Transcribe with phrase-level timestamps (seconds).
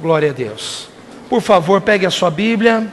[0.00, 0.88] Glória a Deus.
[1.28, 2.86] Por favor, pegue a sua Bíblia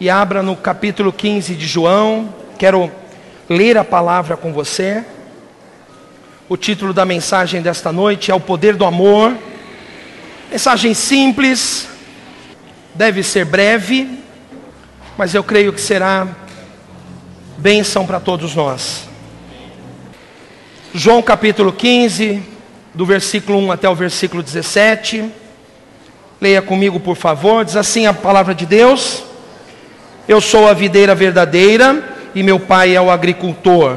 [0.00, 2.34] e abra no capítulo 15 de João.
[2.58, 2.90] Quero
[3.48, 5.04] ler a palavra com você.
[6.48, 9.36] O título da mensagem desta noite é O Poder do Amor.
[10.50, 11.88] Mensagem simples,
[12.92, 14.18] deve ser breve,
[15.16, 16.26] mas eu creio que será
[17.56, 19.08] bênção para todos nós.
[20.92, 22.42] João capítulo 15,
[22.92, 25.37] do versículo 1 até o versículo 17.
[26.40, 27.64] Leia comigo, por favor.
[27.64, 29.24] Diz assim a palavra de Deus:
[30.28, 33.96] Eu sou a videira verdadeira e meu pai é o agricultor.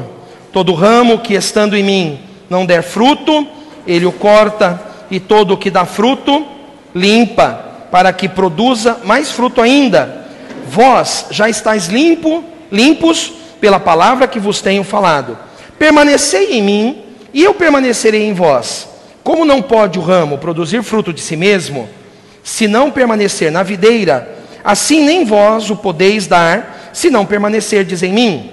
[0.52, 3.46] Todo ramo que estando em mim não der fruto,
[3.86, 6.46] ele o corta, e todo o que dá fruto,
[6.94, 10.26] limpa, para que produza mais fruto ainda.
[10.68, 15.38] Vós já estáis limpo, limpos pela palavra que vos tenho falado.
[15.78, 17.02] Permanecei em mim,
[17.32, 18.88] e eu permanecerei em vós.
[19.22, 21.88] Como não pode o ramo produzir fruto de si mesmo,
[22.42, 24.28] se não permanecer na videira,
[24.64, 28.50] assim nem vós o podeis dar, se não permanecerdes em mim.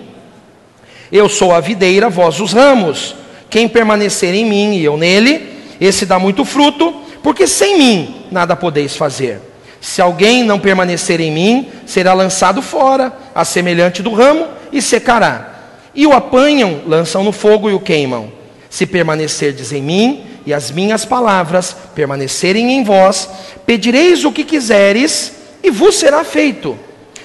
[1.12, 3.16] Eu sou a videira, vós os ramos.
[3.50, 5.50] Quem permanecer em mim e eu nele,
[5.82, 9.42] esse dá muito fruto, porque sem mim nada podeis fazer.
[9.82, 15.54] Se alguém não permanecer em mim, será lançado fora, a semelhante do ramo, e secará.
[15.96, 18.32] E o apanham, lançam no fogo e o queimam.
[18.70, 23.30] Se permanecerdes em mim, e as minhas palavras permanecerem em vós,
[23.68, 26.76] pedireis o que quiseres e vos será feito.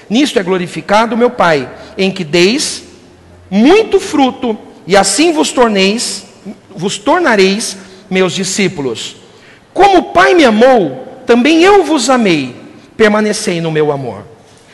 [0.07, 1.67] Nisto é glorificado meu Pai,
[1.97, 2.83] em que deis
[3.49, 6.23] muito fruto e assim vos torneis,
[6.69, 7.75] vos tornareis
[8.11, 9.15] meus discípulos.
[9.73, 12.55] Como o Pai me amou, também eu vos amei.
[12.95, 14.23] Permanecei no meu amor.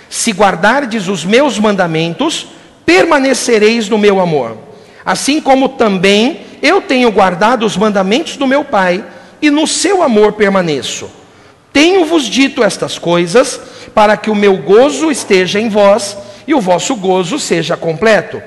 [0.09, 2.47] Se guardardes os meus mandamentos,
[2.85, 4.57] permanecereis no meu amor.
[5.05, 9.03] Assim como também eu tenho guardado os mandamentos do meu Pai,
[9.41, 11.09] e no seu amor permaneço.
[11.73, 13.59] Tenho-vos dito estas coisas,
[13.93, 18.41] para que o meu gozo esteja em vós, e o vosso gozo seja completo.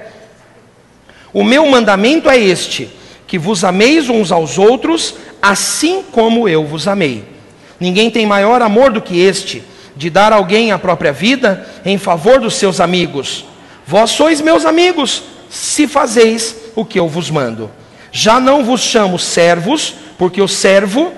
[1.33, 2.89] O meu mandamento é este:
[3.27, 7.25] que vos ameis uns aos outros, assim como eu vos amei.
[7.81, 9.63] Ninguém tem maior amor do que este,
[9.97, 13.45] de dar alguém a própria vida em favor dos seus amigos.
[13.87, 17.71] Vós sois meus amigos, se fazeis o que eu vos mando.
[18.17, 21.13] Já não vos chamo servos, porque o servo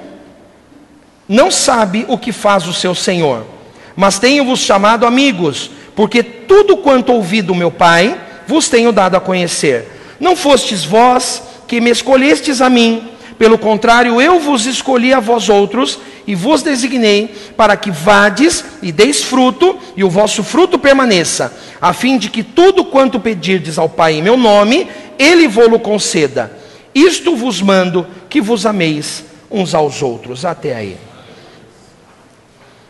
[1.29, 3.47] não sabe o que faz o seu senhor.
[3.95, 9.21] Mas tenho-vos chamado amigos, porque tudo quanto ouvi do meu Pai, vos tenho dado a
[9.21, 10.17] conhecer.
[10.19, 15.51] Não fostes vós que me escolhestes a mim, pelo contrário, eu vos escolhi a vós
[15.51, 17.29] outros e vos designei
[17.59, 22.43] para que vades e deis fruto, e o vosso fruto permaneça, a fim de que
[22.43, 26.65] tudo quanto pedirdes ao Pai em meu nome, ele vô-lo conceda.
[26.97, 30.47] Isto vos mando que vos ameis uns aos outros.
[30.47, 30.97] Até aí.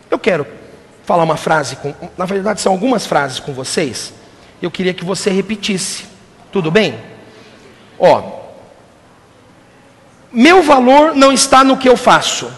[0.09, 0.47] Eu quero
[1.05, 4.15] falar uma frase, com, na verdade são algumas frases com vocês.
[4.63, 6.05] Eu queria que você repetisse.
[6.53, 6.95] Tudo bem?
[7.99, 8.43] Ó,
[10.31, 12.49] meu valor não está no que eu faço.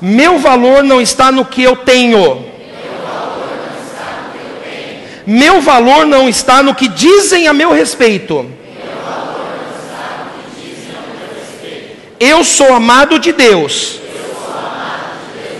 [0.00, 2.51] Meu valor não está no que eu tenho.
[5.26, 8.50] Meu valor não está no que dizem a meu respeito.
[12.18, 14.00] Eu sou amado de Deus.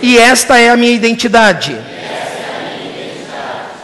[0.01, 1.77] E esta é a minha identidade.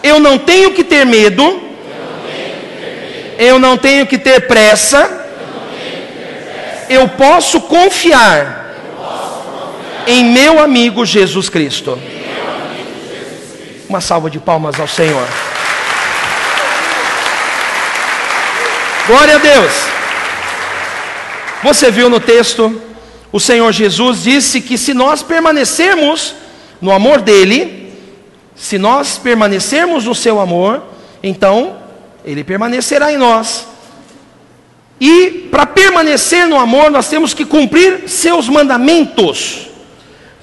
[0.03, 1.61] Eu não tenho que ter medo.
[3.37, 5.27] Eu não tenho que ter pressa.
[6.89, 8.75] Eu posso confiar
[10.07, 11.97] em meu amigo Jesus Cristo.
[13.87, 15.27] Uma salva de palmas ao Senhor.
[19.09, 19.71] Glória a Deus.
[21.63, 22.79] Você viu no texto,
[23.31, 26.35] o Senhor Jesus disse que se nós permanecermos
[26.79, 27.91] no amor dele,
[28.55, 30.83] se nós permanecermos no seu amor,
[31.23, 31.77] então
[32.23, 33.65] ele permanecerá em nós.
[35.01, 39.69] E para permanecer no amor, nós temos que cumprir seus mandamentos.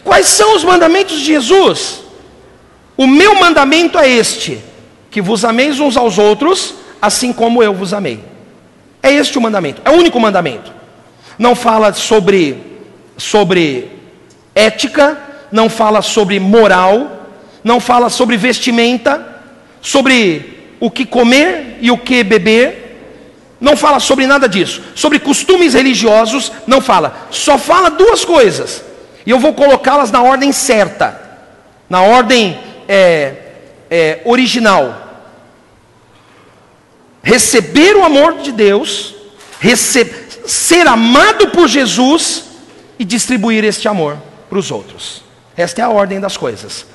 [0.03, 2.01] Quais são os mandamentos de Jesus?
[2.97, 4.59] O meu mandamento é este:
[5.09, 8.35] que vos ameis uns aos outros, assim como eu vos amei.
[9.07, 10.73] É este o mandamento, é o único mandamento.
[11.39, 12.61] Não fala sobre,
[13.17, 13.89] sobre
[14.53, 15.17] ética,
[15.53, 17.29] não fala sobre moral,
[17.63, 19.25] não fala sobre vestimenta,
[19.81, 22.99] sobre o que comer e o que beber,
[23.61, 24.83] não fala sobre nada disso.
[24.97, 27.29] Sobre costumes religiosos, não fala.
[27.31, 28.83] Só fala duas coisas.
[29.25, 31.21] E eu vou colocá-las na ordem certa,
[31.89, 33.35] na ordem é,
[33.89, 35.06] é, original
[37.27, 39.17] receber o amor de Deus,
[40.47, 42.45] ser amado por Jesus
[42.97, 44.17] e distribuir este amor
[44.49, 45.25] para os outros.
[45.57, 46.87] Esta é a ordem das coisas.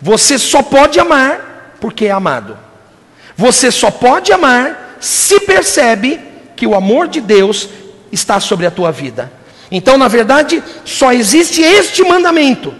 [0.00, 2.56] Você só pode amar porque é amado.
[3.36, 6.20] Você só pode amar se percebe
[6.54, 7.68] que o amor de Deus
[8.12, 9.32] está sobre a tua vida.
[9.72, 12.72] Então, na verdade, só existe este mandamento.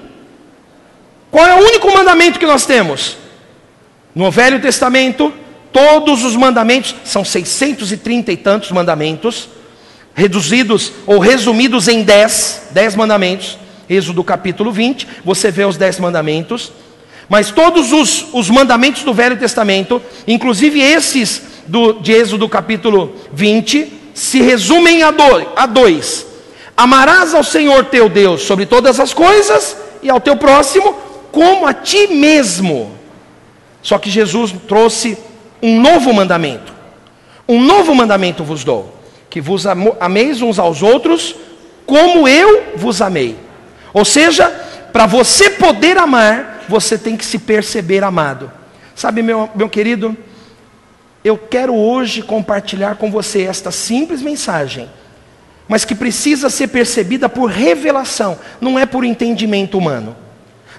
[1.29, 3.17] Qual é o único mandamento que nós temos?
[4.15, 5.33] No Velho Testamento,
[5.73, 9.49] todos os mandamentos, são 630 e tantos mandamentos,
[10.15, 13.59] reduzidos ou resumidos em 10, 10 mandamentos.
[13.89, 16.73] Êxodo capítulo 20, você vê os 10 mandamentos.
[17.29, 23.93] Mas todos os, os mandamentos do Velho Testamento, inclusive esses do, de Êxodo capítulo 20,
[24.15, 25.23] se resumem a, do,
[25.57, 26.27] a dois:
[26.77, 30.95] Amarás ao Senhor teu Deus sobre todas as coisas e ao teu próximo
[31.31, 32.93] como a ti mesmo.
[33.83, 35.17] Só que Jesus trouxe
[35.63, 36.73] um novo mandamento.
[37.49, 41.35] Um novo mandamento vos dou: que vos ameis uns aos outros
[41.87, 43.37] como eu vos amei.
[43.93, 44.49] Ou seja,
[44.93, 48.51] para você poder amar, você tem que se perceber amado.
[48.95, 50.17] Sabe, meu, meu querido,
[51.25, 54.89] eu quero hoje compartilhar com você esta simples mensagem,
[55.67, 60.17] mas que precisa ser percebida por revelação, não é por entendimento humano.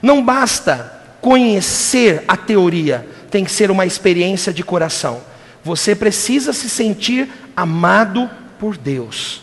[0.01, 5.21] Não basta conhecer a teoria, tem que ser uma experiência de coração.
[5.63, 8.29] Você precisa se sentir amado
[8.59, 9.41] por Deus.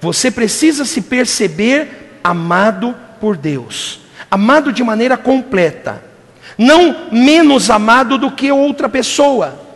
[0.00, 4.00] Você precisa se perceber amado por Deus.
[4.30, 6.02] Amado de maneira completa.
[6.58, 9.70] Não menos amado do que outra pessoa.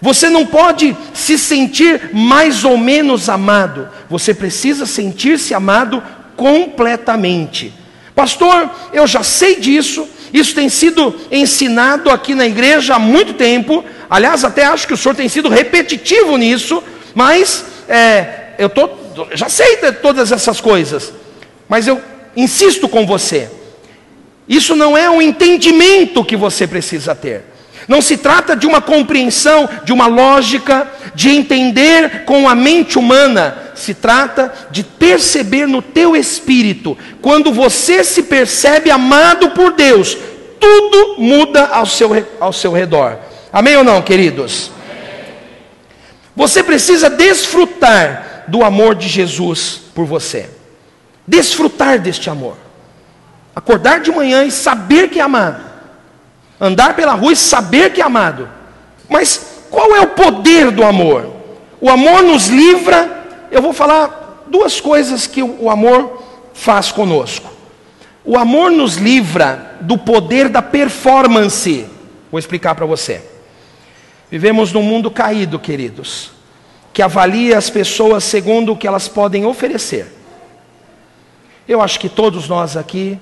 [0.00, 6.02] Você não pode se sentir mais ou menos amado, você precisa sentir-se amado
[6.36, 7.74] completamente.
[8.14, 13.84] Pastor, eu já sei disso, isso tem sido ensinado aqui na igreja há muito tempo.
[14.08, 16.82] Aliás, até acho que o senhor tem sido repetitivo nisso,
[17.14, 18.88] mas é, eu tô,
[19.34, 21.12] já sei de todas essas coisas.
[21.68, 22.00] Mas eu
[22.36, 23.50] insisto com você:
[24.48, 27.49] isso não é um entendimento que você precisa ter.
[27.88, 33.72] Não se trata de uma compreensão, de uma lógica, de entender com a mente humana.
[33.74, 36.96] Se trata de perceber no teu espírito.
[37.22, 40.16] Quando você se percebe amado por Deus,
[40.58, 43.18] tudo muda ao seu, ao seu redor.
[43.52, 44.70] Amém ou não, queridos?
[46.36, 50.48] Você precisa desfrutar do amor de Jesus por você.
[51.26, 52.56] Desfrutar deste amor.
[53.54, 55.69] Acordar de manhã e saber que é amado
[56.60, 58.48] andar pela rua e saber que é amado.
[59.08, 61.34] Mas qual é o poder do amor?
[61.80, 63.48] O amor nos livra.
[63.50, 66.22] Eu vou falar duas coisas que o amor
[66.52, 67.50] faz conosco.
[68.24, 71.86] O amor nos livra do poder da performance.
[72.30, 73.22] Vou explicar para você.
[74.30, 76.30] Vivemos num mundo caído, queridos,
[76.92, 80.06] que avalia as pessoas segundo o que elas podem oferecer.
[81.66, 83.18] Eu acho que todos nós aqui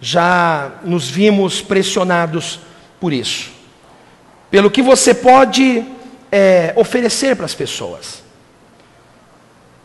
[0.00, 2.60] já nos vimos pressionados
[3.00, 3.50] por isso,
[4.50, 5.84] pelo que você pode
[6.30, 8.22] é, oferecer para as pessoas.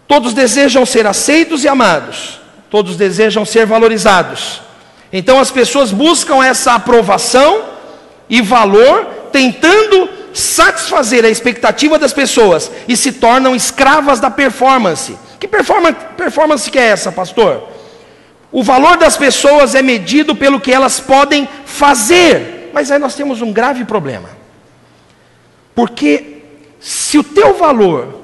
[0.08, 4.62] Todos desejam ser aceitos e amados, todos desejam ser valorizados.
[5.12, 7.66] Então as pessoas buscam essa aprovação
[8.30, 15.18] e valor, tentando satisfazer a expectativa das pessoas e se tornam escravas da performance.
[15.40, 17.68] Que performance, performance que é essa, pastor?
[18.52, 22.70] O valor das pessoas é medido pelo que elas podem fazer.
[22.74, 24.30] Mas aí nós temos um grave problema.
[25.74, 26.44] Porque
[26.80, 28.22] se o teu valor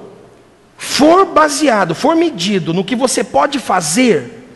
[0.78, 4.50] for baseado, for medido no que você pode fazer,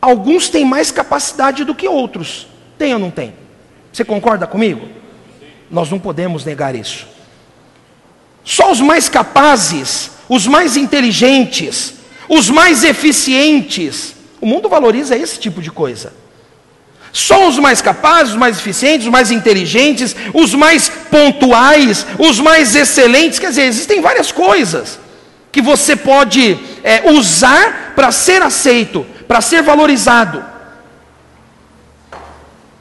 [0.00, 2.46] alguns têm mais capacidade do que outros.
[2.76, 3.34] Tem ou não tem?
[3.92, 4.86] Você concorda comigo?
[5.70, 7.06] Nós não podemos negar isso.
[8.44, 11.94] Só os mais capazes, os mais inteligentes,
[12.28, 16.12] os mais eficientes, o mundo valoriza esse tipo de coisa.
[17.12, 22.74] Só os mais capazes, os mais eficientes, os mais inteligentes, os mais pontuais, os mais
[22.74, 23.38] excelentes.
[23.38, 25.00] Quer dizer, existem várias coisas
[25.50, 30.44] que você pode é, usar para ser aceito, para ser valorizado.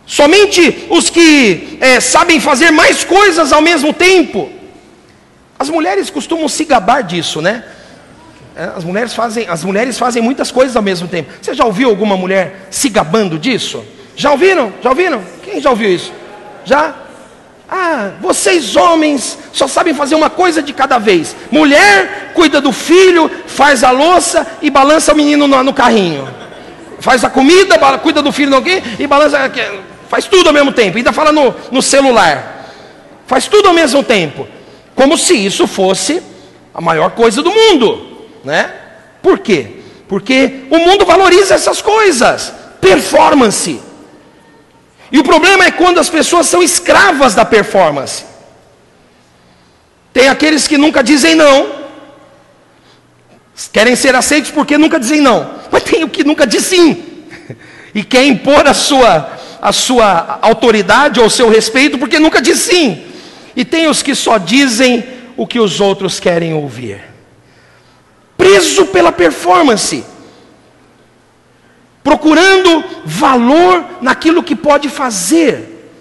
[0.06, 4.50] Somente os que é, sabem fazer mais coisas ao mesmo tempo.
[5.60, 7.64] As mulheres costumam se gabar disso, né?
[8.58, 11.32] É, as mulheres, fazem, as mulheres fazem muitas coisas ao mesmo tempo.
[11.40, 13.86] Você já ouviu alguma mulher se gabando disso?
[14.16, 14.74] Já ouviram?
[14.82, 15.22] Já ouviram?
[15.44, 16.12] Quem já ouviu isso?
[16.66, 16.96] Já?
[17.70, 21.36] Ah, vocês homens só sabem fazer uma coisa de cada vez.
[21.52, 26.28] Mulher cuida do filho, faz a louça e balança o menino no, no carrinho.
[27.00, 28.82] Faz a comida, cuida do filho quê?
[28.98, 29.52] e balança.
[30.10, 30.98] Faz tudo ao mesmo tempo.
[30.98, 32.66] Ainda fala no, no celular.
[33.28, 34.48] Faz tudo ao mesmo tempo.
[34.96, 36.24] Como se isso fosse
[36.74, 38.17] a maior coisa do mundo
[38.48, 38.74] né?
[39.22, 39.82] Por quê?
[40.08, 43.82] Porque o mundo valoriza essas coisas, performance.
[45.12, 48.24] E o problema é quando as pessoas são escravas da performance.
[50.14, 51.76] Tem aqueles que nunca dizem não,
[53.74, 57.04] querem ser aceitos porque nunca dizem não, mas tem o que nunca diz sim,
[57.94, 59.30] e quer impor a sua,
[59.62, 63.04] a sua autoridade ou o seu respeito porque nunca diz sim,
[63.56, 65.04] e tem os que só dizem
[65.36, 67.07] o que os outros querem ouvir,
[68.48, 70.06] preso pela performance
[72.02, 75.92] procurando valor naquilo que pode fazer.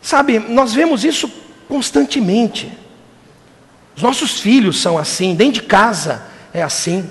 [0.00, 1.30] Sabe, nós vemos isso
[1.68, 2.72] constantemente.
[3.94, 6.22] Os nossos filhos são assim, dentro de casa
[6.54, 7.10] é assim.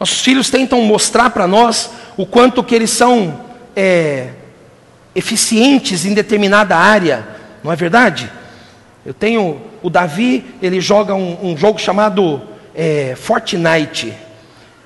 [0.00, 3.38] Nossos filhos tentam mostrar para nós o quanto que eles são
[3.76, 4.30] é,
[5.14, 7.28] eficientes em determinada área,
[7.62, 8.32] não é verdade?
[9.04, 14.12] Eu tenho o Davi, ele joga um, um jogo chamado é, Fortnite.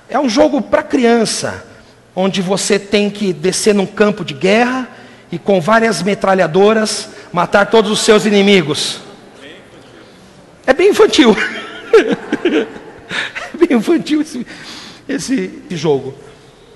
[0.09, 1.65] É um jogo para criança,
[2.15, 4.87] onde você tem que descer num campo de guerra
[5.31, 8.99] e com várias metralhadoras matar todos os seus inimigos.
[10.65, 11.35] É bem infantil.
[13.53, 14.45] é bem infantil esse,
[15.07, 16.13] esse jogo.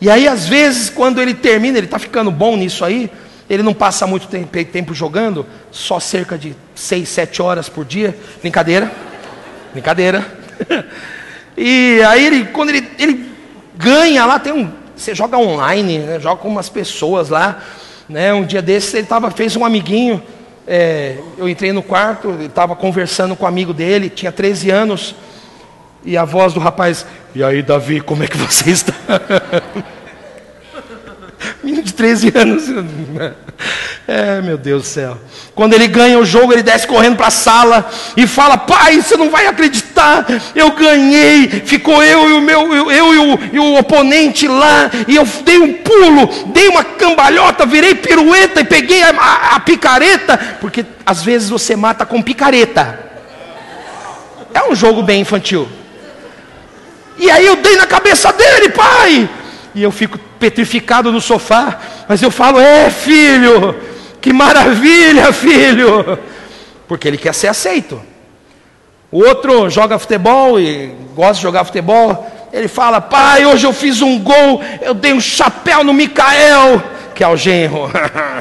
[0.02, 3.10] E aí, às vezes, quando ele termina, ele está ficando bom nisso aí,
[3.50, 8.18] ele não passa muito tempo, jogando, só cerca de 6, 7 horas por dia.
[8.42, 8.92] Brincadeira.
[9.72, 10.43] Brincadeira.
[11.56, 13.32] E aí ele, quando ele, ele
[13.76, 14.72] ganha lá, tem um.
[14.96, 17.62] Você joga online, né, joga com umas pessoas lá.
[18.10, 20.22] Né, um dia desses ele tava, fez um amiguinho.
[20.66, 25.16] É, eu entrei no quarto, ele estava conversando com um amigo dele, tinha 13 anos.
[26.06, 28.94] E a voz do rapaz, e aí Davi, como é que você está?
[31.64, 32.64] Menino de 13 anos.
[34.06, 35.18] É, meu Deus do céu.
[35.56, 39.16] Quando ele ganha o jogo, ele desce correndo para a sala e fala: Pai, você
[39.16, 41.48] não vai acreditar, eu ganhei.
[41.48, 45.26] Ficou eu e o meu, eu, eu e, o, e o oponente lá, e eu
[45.46, 50.86] dei um pulo, dei uma cambalhota, virei pirueta e peguei a, a, a picareta, porque
[51.06, 53.00] às vezes você mata com picareta.
[54.54, 55.68] É um jogo bem infantil.
[57.18, 59.30] E aí eu dei na cabeça dele, pai.
[59.74, 63.74] E eu fico petrificado no sofá, mas eu falo: É, filho,
[64.20, 66.20] que maravilha, filho,
[66.86, 68.02] porque ele quer ser aceito.
[69.10, 72.30] O outro joga futebol e gosta de jogar futebol.
[72.52, 76.84] Ele fala: Pai, hoje eu fiz um gol, eu dei um chapéu no Micael,
[77.16, 77.90] que é o genro.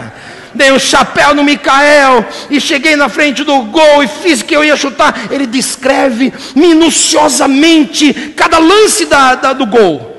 [0.52, 4.64] dei um chapéu no Micael e cheguei na frente do gol e fiz que eu
[4.64, 5.30] ia chutar.
[5.30, 10.11] Ele descreve minuciosamente cada lance da, da, do gol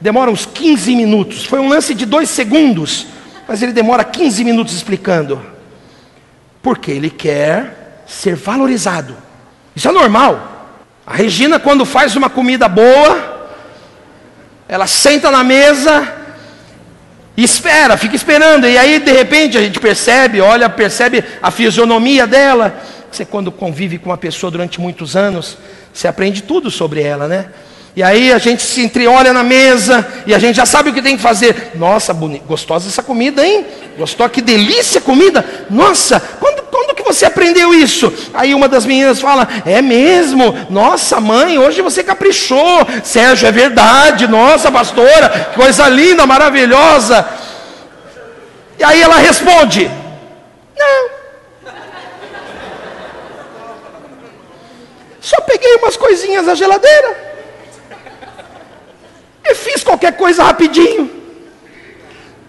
[0.00, 1.44] demora uns 15 minutos.
[1.44, 3.06] Foi um lance de dois segundos,
[3.46, 5.40] mas ele demora 15 minutos explicando.
[6.62, 9.16] Porque ele quer ser valorizado.
[9.74, 10.70] Isso é normal.
[11.06, 13.50] A Regina, quando faz uma comida boa,
[14.68, 16.14] ela senta na mesa
[17.36, 18.66] e espera, fica esperando.
[18.66, 22.78] E aí, de repente, a gente percebe, olha, percebe a fisionomia dela.
[23.10, 25.56] Você, quando convive com uma pessoa durante muitos anos,
[25.92, 27.48] você aprende tudo sobre ela, né?
[27.98, 31.02] E aí a gente se entreolha na mesa e a gente já sabe o que
[31.02, 31.72] tem que fazer.
[31.74, 32.12] Nossa,
[32.46, 33.66] gostosa essa comida, hein?
[33.98, 34.28] Gostou?
[34.30, 35.44] Que delícia a comida.
[35.68, 38.12] Nossa, quando, quando que você aprendeu isso?
[38.32, 40.56] Aí uma das meninas fala: É mesmo?
[40.70, 42.86] Nossa, mãe, hoje você caprichou.
[43.02, 44.28] Sérgio, é verdade.
[44.28, 47.28] Nossa, pastora, coisa linda, maravilhosa.
[48.78, 49.90] E aí ela responde:
[50.78, 51.10] Não.
[55.20, 57.27] Só peguei umas coisinhas da geladeira.
[59.48, 61.10] E fiz qualquer coisa rapidinho.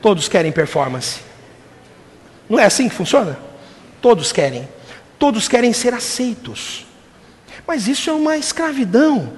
[0.02, 1.22] Todos querem performance.
[2.50, 3.40] Não é assim que funciona?
[4.02, 4.68] Todos querem.
[5.18, 6.86] Todos querem ser aceitos.
[7.66, 9.32] Mas isso é uma escravidão.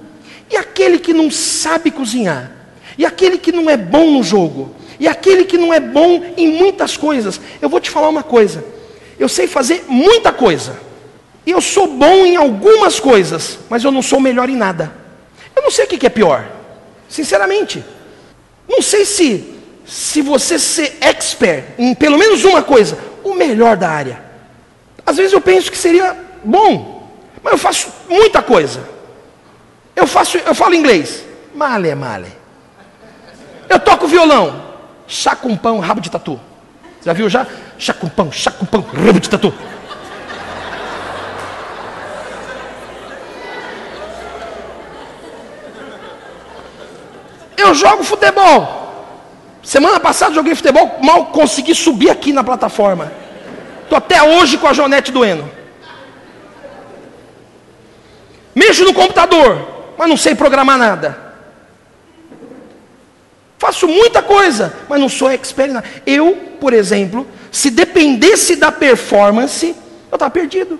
[0.49, 2.51] E aquele que não sabe cozinhar?
[2.97, 4.75] E aquele que não é bom no jogo?
[4.99, 7.39] E aquele que não é bom em muitas coisas?
[7.61, 8.63] Eu vou te falar uma coisa.
[9.19, 10.79] Eu sei fazer muita coisa.
[11.45, 14.91] E eu sou bom em algumas coisas, mas eu não sou melhor em nada.
[15.55, 16.60] Eu não sei o que é pior.
[17.11, 17.83] Sinceramente.
[18.67, 23.89] Não sei se se você ser expert em pelo menos uma coisa, o melhor da
[23.89, 24.23] área.
[25.05, 27.11] Às vezes eu penso que seria bom,
[27.43, 28.87] mas eu faço muita coisa.
[29.93, 32.31] Eu faço, eu falo inglês, male male.
[33.67, 34.63] Eu toco violão,
[35.05, 36.39] chá com pão, rabo de tatu.
[37.03, 37.45] Já viu já?
[37.77, 39.53] Chá com pão, chá com pão, rabo de tatu.
[47.57, 48.79] Eu jogo futebol.
[49.63, 53.11] Semana passada joguei futebol, mal consegui subir aqui na plataforma.
[53.83, 55.49] Estou até hoje com a Jonete doendo.
[58.55, 61.31] Mexo no computador, mas não sei programar nada.
[63.57, 65.87] Faço muita coisa, mas não sou expert em nada.
[66.05, 69.75] Eu, por exemplo, se dependesse da performance,
[70.11, 70.79] eu estava perdido.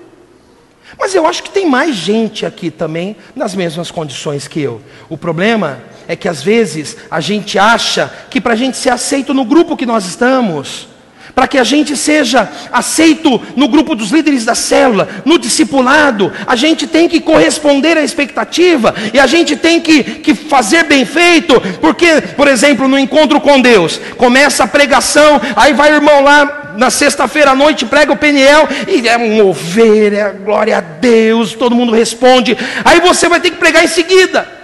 [0.98, 4.82] Mas eu acho que tem mais gente aqui também nas mesmas condições que eu.
[5.10, 9.34] O problema é que às vezes a gente acha que para a gente ser aceito
[9.34, 10.90] no grupo que nós estamos,
[11.34, 16.54] para que a gente seja aceito no grupo dos líderes da célula, no discipulado, a
[16.58, 21.62] gente tem que corresponder à expectativa e a gente tem que, que fazer bem feito,
[21.80, 26.74] porque, por exemplo, no encontro com Deus, começa a pregação, aí vai o irmão lá
[26.76, 31.54] na sexta-feira à noite, prega o Peniel, e é um mover, é glória a Deus,
[31.54, 34.60] todo mundo responde, aí você vai ter que pregar em seguida.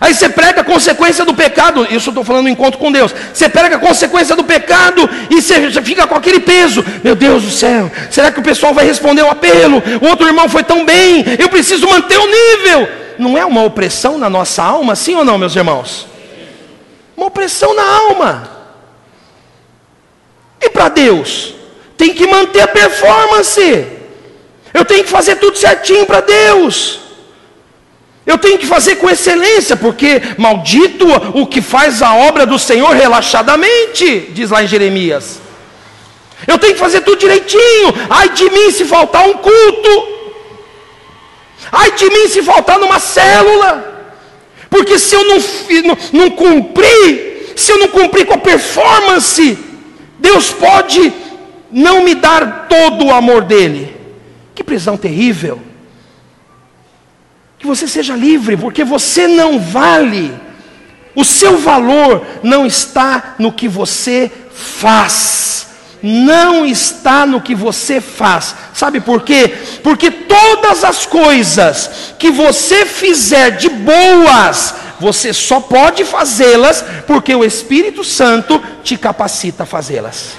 [0.00, 3.14] Aí você prega a consequência do pecado, isso eu estou falando no encontro com Deus.
[3.32, 6.84] Você prega a consequência do pecado e você fica com aquele peso.
[7.02, 9.82] Meu Deus do céu, será que o pessoal vai responder o apelo?
[10.02, 12.88] O outro irmão foi tão bem, eu preciso manter o nível.
[13.18, 16.06] Não é uma opressão na nossa alma, sim ou não, meus irmãos?
[17.16, 18.50] Uma opressão na alma.
[20.60, 21.54] E para Deus?
[21.96, 23.86] Tem que manter a performance.
[24.74, 27.05] Eu tenho que fazer tudo certinho para Deus.
[28.26, 32.90] Eu tenho que fazer com excelência, porque maldito o que faz a obra do Senhor
[32.90, 35.40] relaxadamente, diz lá em Jeremias.
[36.44, 37.94] Eu tenho que fazer tudo direitinho.
[38.10, 40.08] Ai de mim se faltar um culto.
[41.70, 43.94] Ai de mim se faltar numa célula.
[44.68, 45.38] Porque se eu não,
[45.84, 49.56] não, não cumprir, se eu não cumprir com a performance,
[50.18, 51.12] Deus pode
[51.70, 53.96] não me dar todo o amor dele.
[54.52, 55.60] Que prisão terrível
[57.58, 60.34] que você seja livre, porque você não vale.
[61.14, 65.66] O seu valor não está no que você faz.
[66.02, 68.54] Não está no que você faz.
[68.74, 69.54] Sabe por quê?
[69.82, 77.44] Porque todas as coisas que você fizer de boas, você só pode fazê-las porque o
[77.44, 80.32] Espírito Santo te capacita a fazê-las.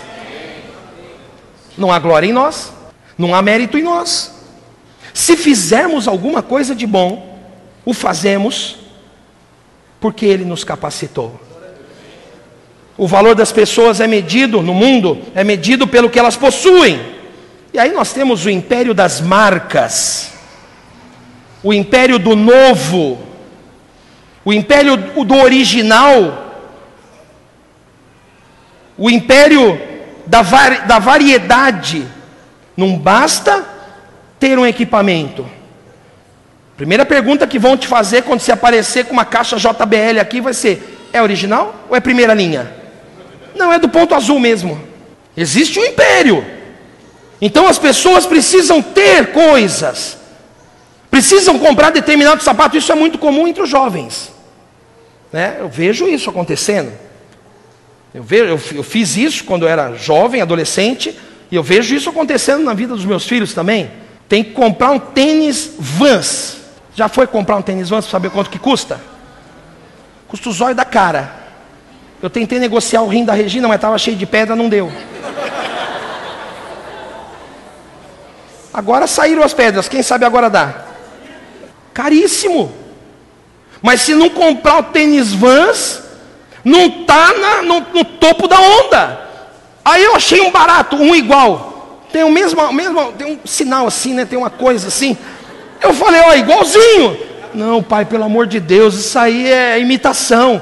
[1.75, 2.71] Não há glória em nós,
[3.17, 4.36] não há mérito em nós.
[5.17, 7.39] Se fizermos alguma coisa de bom,
[7.83, 8.75] o fazemos
[9.99, 11.41] porque Ele nos capacitou.
[12.95, 17.01] O valor das pessoas é medido no mundo, é medido pelo que elas possuem.
[17.73, 20.33] E aí nós temos o império das marcas,
[21.63, 23.17] o império do novo,
[24.45, 26.61] o império do original,
[28.95, 29.81] o império
[30.27, 30.43] da,
[30.85, 32.07] da variedade.
[32.77, 33.76] Não basta
[34.39, 35.45] ter um equipamento?
[36.77, 40.53] Primeira pergunta que vão te fazer quando você aparecer com uma caixa JBL aqui vai
[40.53, 42.71] ser: é original ou é primeira linha?
[43.55, 44.79] Não, é do ponto azul mesmo.
[45.35, 46.45] Existe um império.
[47.41, 50.17] Então as pessoas precisam ter coisas,
[51.09, 52.77] precisam comprar determinado sapato.
[52.77, 54.31] Isso é muito comum entre os jovens.
[55.31, 55.57] Né?
[55.59, 56.91] Eu vejo isso acontecendo.
[58.13, 61.17] Eu, vejo, eu, eu fiz isso quando eu era jovem, adolescente,
[61.51, 63.91] e eu vejo isso acontecendo na vida dos meus filhos também.
[64.27, 66.57] Tem que comprar um tênis Vans.
[66.93, 68.99] Já foi comprar um tênis Vans para saber quanto que custa?
[70.27, 71.31] Custa o zóio da cara.
[72.21, 74.91] Eu tentei negociar o rim da Regina, mas estava cheio de pedra, não deu.
[78.73, 80.85] Agora saíram as pedras, quem sabe agora dá.
[81.93, 82.71] Caríssimo.
[83.81, 86.03] Mas se não comprar o tênis Vans,
[86.63, 89.21] não está no, no topo da onda.
[89.85, 91.66] Aí eu achei um barato, um igual.
[92.11, 94.25] Tem o mesmo, mesmo, tem um sinal assim, né?
[94.25, 95.17] Tem uma coisa assim.
[95.81, 97.17] Eu falei, ó, igualzinho.
[97.53, 100.61] Não, pai, pelo amor de Deus, isso aí é imitação.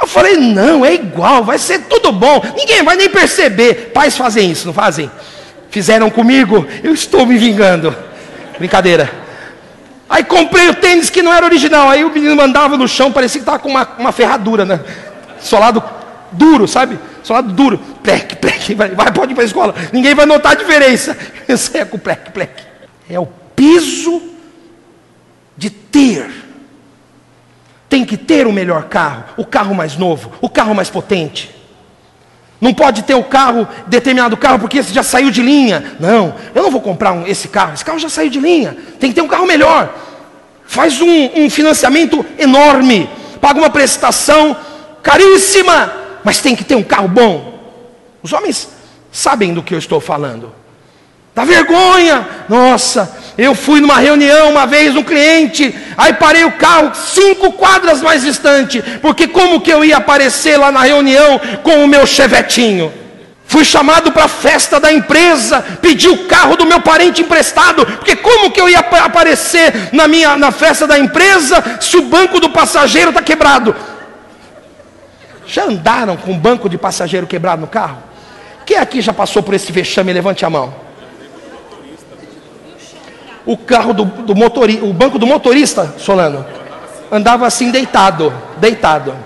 [0.00, 3.90] Eu falei, não, é igual, vai ser tudo bom, ninguém vai nem perceber.
[3.92, 5.10] Pais fazem isso, não fazem?
[5.70, 7.94] Fizeram comigo, eu estou me vingando.
[8.58, 9.10] Brincadeira.
[10.08, 11.90] Aí comprei o tênis que não era original.
[11.90, 14.80] Aí o menino mandava no chão, parecia que estava com uma, uma ferradura, né?
[15.40, 15.82] Solado
[16.32, 16.98] duro, sabe?
[17.22, 17.78] Solado duro.
[18.02, 19.74] Plec, plec, vai, vai pode ir para a escola.
[19.92, 21.16] Ninguém vai notar a diferença.
[21.90, 22.62] Com plec, plec.
[23.08, 24.22] É o peso
[25.56, 26.30] de ter.
[27.88, 31.54] Tem que ter o melhor carro, o carro mais novo, o carro mais potente.
[32.60, 35.96] Não pode ter o carro, determinado carro, porque esse já saiu de linha.
[36.00, 38.76] Não, eu não vou comprar um, esse carro, esse carro já saiu de linha.
[38.98, 39.94] Tem que ter um carro melhor.
[40.66, 43.08] Faz um, um financiamento enorme,
[43.40, 44.56] paga uma prestação
[45.02, 45.92] caríssima,
[46.28, 47.58] mas tem que ter um carro bom.
[48.22, 48.68] Os homens
[49.10, 50.52] sabem do que eu estou falando.
[51.34, 52.28] Dá vergonha.
[52.50, 58.02] Nossa, eu fui numa reunião uma vez, um cliente, aí parei o carro cinco quadras
[58.02, 62.92] mais distante, porque como que eu ia aparecer lá na reunião com o meu chevetinho?
[63.46, 68.16] Fui chamado para a festa da empresa, pedi o carro do meu parente emprestado, porque
[68.16, 72.50] como que eu ia aparecer na minha na festa da empresa se o banco do
[72.50, 73.74] passageiro está quebrado?
[75.48, 77.96] Já andaram com o banco de passageiro quebrado no carro?
[78.66, 80.12] Quem aqui já passou por esse vexame?
[80.12, 80.74] Levante a mão.
[83.46, 86.44] O carro do, do motorista, o banco do motorista, Solano,
[87.10, 89.16] andava assim deitado, deitado.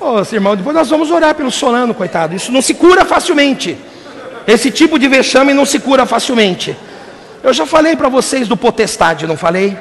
[0.00, 2.34] Ô, oh, irmão, depois nós vamos orar pelo Solano, coitado.
[2.34, 3.76] Isso não se cura facilmente.
[4.46, 6.74] Esse tipo de vexame não se cura facilmente.
[7.42, 9.76] Eu já falei para vocês do Potestade, não falei?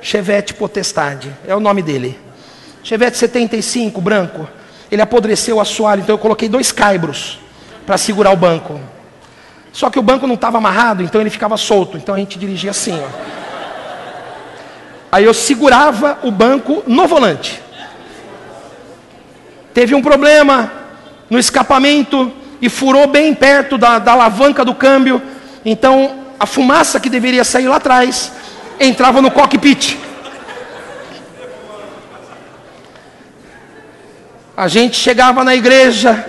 [0.00, 2.16] Chevette Potestade, é o nome dele.
[2.84, 4.48] Chevette 75, branco.
[4.90, 7.38] Ele apodreceu o assoalho, então eu coloquei dois caibros
[7.86, 8.80] para segurar o banco.
[9.72, 11.96] Só que o banco não estava amarrado, então ele ficava solto.
[11.96, 13.08] Então a gente dirigia assim, ó.
[15.10, 17.62] Aí eu segurava o banco no volante
[19.78, 20.72] teve um problema
[21.30, 25.22] no escapamento e furou bem perto da, da alavanca do câmbio.
[25.64, 28.32] Então a fumaça que deveria sair lá atrás
[28.80, 29.96] entrava no cockpit.
[34.58, 36.26] A gente chegava na igreja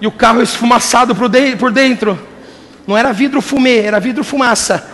[0.00, 2.18] e o carro esfumaçado por dentro.
[2.84, 4.84] Não era vidro fumê, era vidro fumaça.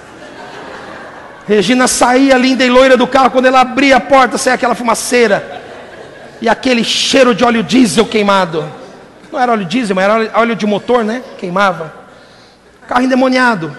[1.46, 5.62] Regina saía linda e loira do carro, quando ela abria a porta, saía aquela fumaceira
[6.38, 8.70] e aquele cheiro de óleo diesel queimado.
[9.32, 11.22] Não era óleo diesel, mas era óleo de motor, né?
[11.38, 11.94] Queimava.
[12.86, 13.74] Carro endemoniado.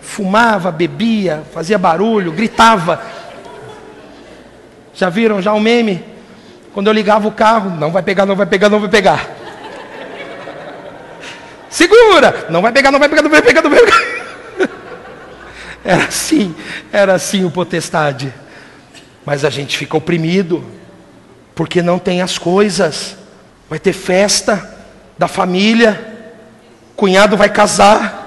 [0.00, 3.00] Fumava, bebia, fazia barulho, gritava.
[4.92, 6.10] Já viram já o meme?
[6.72, 9.28] Quando eu ligava o carro, não vai pegar, não vai pegar, não vai pegar.
[11.68, 12.46] Segura!
[12.48, 14.02] Não vai pegar, não vai pegar, não vai pegar, não vai pegar.
[15.84, 16.54] Era assim,
[16.92, 18.32] era assim o potestade.
[19.26, 20.64] Mas a gente fica oprimido,
[21.56, 23.16] porque não tem as coisas.
[23.68, 24.76] Vai ter festa
[25.18, 26.00] da família,
[26.94, 28.20] cunhado vai casar.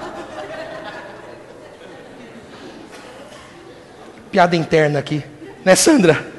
[4.30, 5.24] Piada interna aqui,
[5.64, 6.35] né, Sandra?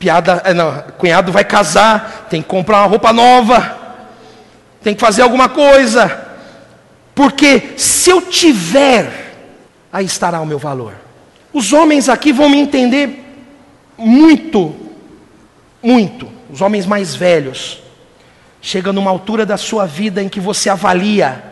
[0.00, 3.78] Piada, é, não, cunhado vai casar, tem que comprar uma roupa nova,
[4.82, 6.26] tem que fazer alguma coisa,
[7.14, 9.36] porque se eu tiver,
[9.92, 10.94] aí estará o meu valor.
[11.52, 13.22] Os homens aqui vão me entender
[13.98, 14.74] muito,
[15.82, 17.82] muito, os homens mais velhos,
[18.62, 21.44] chega numa altura da sua vida em que você avalia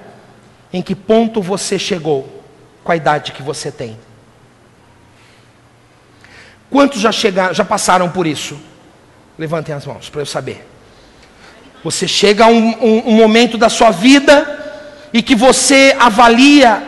[0.72, 2.42] em que ponto você chegou
[2.82, 4.07] com a idade que você tem.
[6.70, 8.58] Quantos já chegaram, já passaram por isso?
[9.38, 10.66] Levantem as mãos para eu saber.
[11.82, 14.56] Você chega a um, um, um momento da sua vida
[15.12, 16.82] e que você avalia,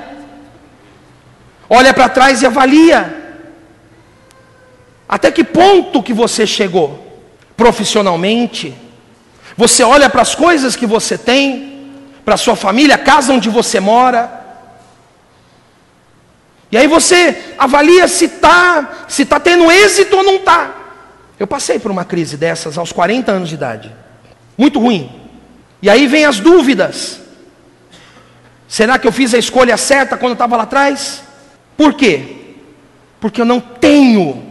[1.68, 3.20] olha para trás e avalia
[5.10, 7.04] até que ponto que você chegou
[7.56, 8.72] profissionalmente?
[9.56, 11.90] Você olha para as coisas que você tem,
[12.24, 14.39] para a sua família, a casa onde você mora.
[16.72, 20.74] E aí você avalia se está se tá tendo êxito ou não está.
[21.38, 23.92] Eu passei por uma crise dessas aos 40 anos de idade.
[24.56, 25.10] Muito ruim.
[25.82, 27.20] E aí vem as dúvidas.
[28.68, 31.22] Será que eu fiz a escolha certa quando estava lá atrás?
[31.76, 32.36] Por quê?
[33.18, 34.44] Porque eu não tenho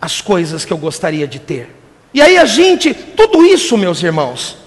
[0.00, 1.74] as coisas que eu gostaria de ter.
[2.12, 4.58] E aí a gente, tudo isso, meus irmãos,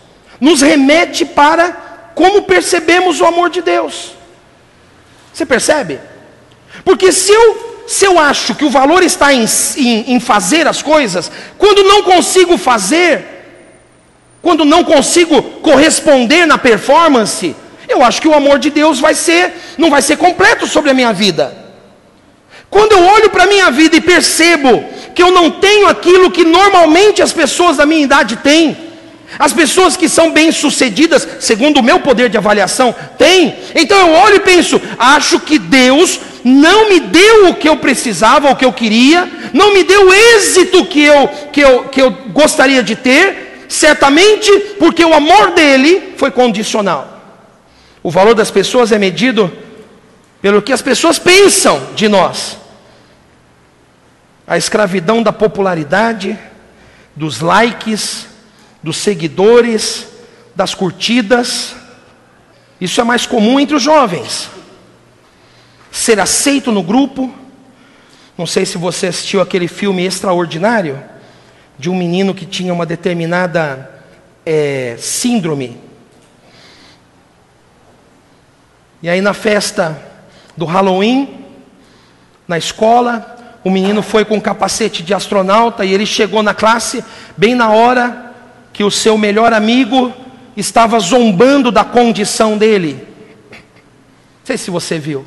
[0.41, 1.71] nos remete para
[2.13, 4.13] como percebemos o amor de Deus.
[5.31, 5.99] Você percebe?
[6.87, 9.43] Porque se eu, se eu acho que o valor está em,
[9.75, 13.25] em, em fazer as coisas, quando não consigo fazer,
[14.41, 17.53] quando não consigo corresponder na performance,
[17.89, 20.93] eu acho que o amor de Deus vai ser, não vai ser completo sobre a
[20.93, 21.53] minha vida.
[22.69, 26.45] Quando eu olho para a minha vida e percebo que eu não tenho aquilo que
[26.45, 28.86] normalmente as pessoas da minha idade têm,
[29.37, 34.35] as pessoas que são bem-sucedidas, segundo o meu poder de avaliação, têm, então eu olho
[34.35, 38.71] e penso: acho que Deus não me deu o que eu precisava, o que eu
[38.71, 43.65] queria, não me deu o êxito que eu, que eu, que eu gostaria de ter,
[43.67, 47.15] certamente porque o amor dele foi condicional.
[48.01, 49.51] O valor das pessoas é medido
[50.41, 52.57] pelo que as pessoas pensam de nós.
[54.47, 56.39] A escravidão da popularidade,
[57.13, 58.27] dos likes,
[58.81, 60.07] dos seguidores,
[60.55, 61.75] das curtidas.
[62.79, 64.49] Isso é mais comum entre os jovens.
[65.91, 67.33] Ser aceito no grupo.
[68.37, 71.03] Não sei se você assistiu aquele filme extraordinário
[71.77, 74.03] de um menino que tinha uma determinada
[74.45, 75.77] é, síndrome.
[79.01, 79.99] E aí na festa
[80.55, 81.45] do Halloween,
[82.47, 83.35] na escola.
[83.63, 87.03] O menino foi com um capacete de astronauta e ele chegou na classe
[87.35, 88.26] bem na hora
[88.77, 90.13] que o seu melhor amigo
[90.55, 93.07] estava zombando da condição dele.
[93.51, 95.25] Não sei se você viu.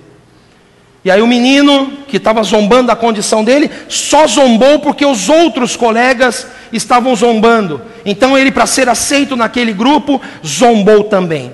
[1.05, 5.75] E aí o menino que estava zombando da condição dele, só zombou porque os outros
[5.75, 7.83] colegas estavam zombando.
[8.05, 11.53] Então ele, para ser aceito naquele grupo, zombou também.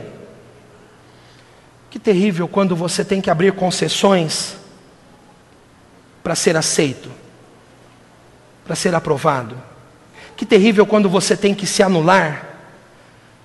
[1.88, 4.54] Que terrível quando você tem que abrir concessões
[6.22, 7.10] para ser aceito,
[8.66, 9.56] para ser aprovado.
[10.36, 12.46] Que terrível quando você tem que se anular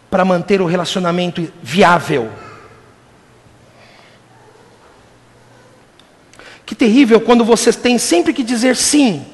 [0.09, 2.29] para manter o relacionamento viável.
[6.65, 9.25] Que terrível quando você tem sempre que dizer sim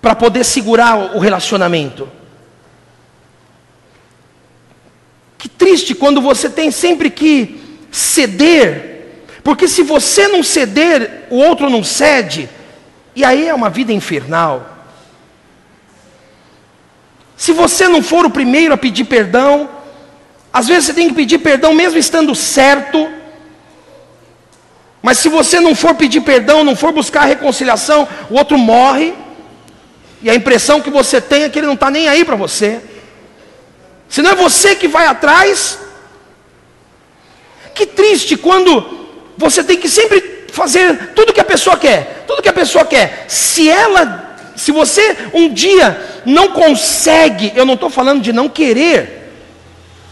[0.00, 2.08] para poder segurar o relacionamento.
[5.36, 11.68] Que triste quando você tem sempre que ceder, porque se você não ceder, o outro
[11.68, 12.48] não cede,
[13.14, 14.75] e aí é uma vida infernal.
[17.36, 19.68] Se você não for o primeiro a pedir perdão,
[20.52, 23.10] às vezes você tem que pedir perdão mesmo estando certo,
[25.06, 29.14] mas se você não for pedir perdão, não for buscar a reconciliação, o outro morre.
[30.20, 32.80] E a impressão que você tem é que ele não está nem aí para você.
[34.08, 35.78] Se não é você que vai atrás.
[37.72, 42.24] Que triste quando você tem que sempre fazer tudo que a pessoa quer.
[42.26, 43.26] Tudo que a pessoa quer.
[43.28, 44.25] Se ela,
[44.56, 49.16] se você um dia não consegue, eu não estou falando de não querer.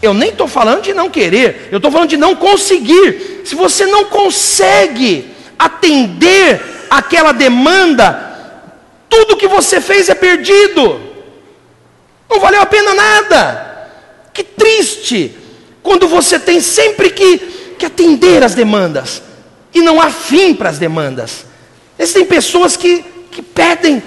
[0.01, 3.41] Eu nem estou falando de não querer, eu estou falando de não conseguir.
[3.43, 8.35] Se você não consegue atender aquela demanda,
[9.09, 11.01] tudo que você fez é perdido,
[12.29, 13.89] não valeu a pena nada.
[14.33, 15.35] Que triste,
[15.81, 17.37] quando você tem sempre que,
[17.79, 19.23] que atender as demandas,
[19.73, 21.45] e não há fim para as demandas.
[21.97, 24.01] Existem pessoas que, que pedem,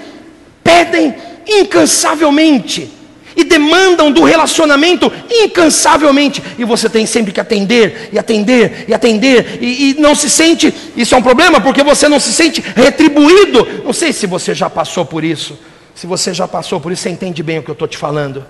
[0.69, 1.15] pedem
[1.47, 2.91] incansavelmente
[3.35, 9.59] e demandam do relacionamento incansavelmente, e você tem sempre que atender, e atender, e atender,
[9.61, 13.65] e, e, não se sente, isso é um problema, porque você não se sente retribuído.
[13.83, 15.57] Não sei se você já passou por isso,
[15.95, 18.45] se você já passou por isso, você entende bem o que eu estou te falando.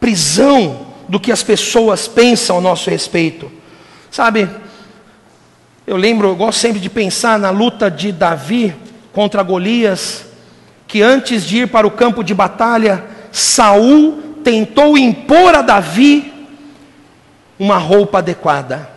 [0.00, 3.50] Prisão do que as pessoas pensam a nosso respeito,
[4.10, 4.48] sabe?
[5.86, 8.74] Eu lembro, eu gosto sempre de pensar na luta de Davi
[9.12, 10.28] contra Golias
[10.88, 16.32] que antes de ir para o campo de batalha, Saul tentou impor a Davi
[17.58, 18.88] uma roupa adequada.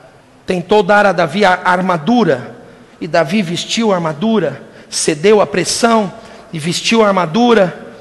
[0.46, 2.56] Tentou dar a Davi a armadura,
[3.00, 6.12] e Davi vestiu a armadura, cedeu à pressão
[6.54, 7.92] e vestiu a armadura.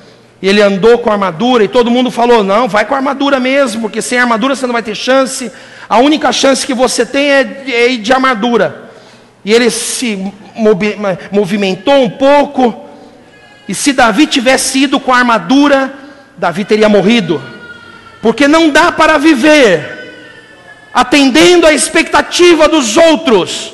[0.40, 3.40] E ele andou com a armadura, e todo mundo falou: Não, vai com a armadura
[3.40, 5.50] mesmo, porque sem armadura você não vai ter chance.
[5.88, 8.90] A única chance que você tem é, é ir de armadura.
[9.44, 10.32] E ele se
[11.30, 12.88] movimentou um pouco,
[13.68, 15.92] e se Davi tivesse ido com a armadura,
[16.36, 17.40] Davi teria morrido.
[18.20, 19.98] Porque não dá para viver
[20.92, 23.72] atendendo à expectativa dos outros.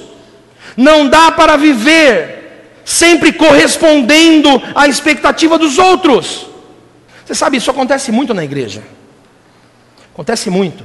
[0.77, 2.37] Não dá para viver
[2.85, 6.47] sempre correspondendo à expectativa dos outros.
[7.25, 8.85] Você sabe, isso acontece muito na igreja.
[10.13, 10.85] Acontece muito.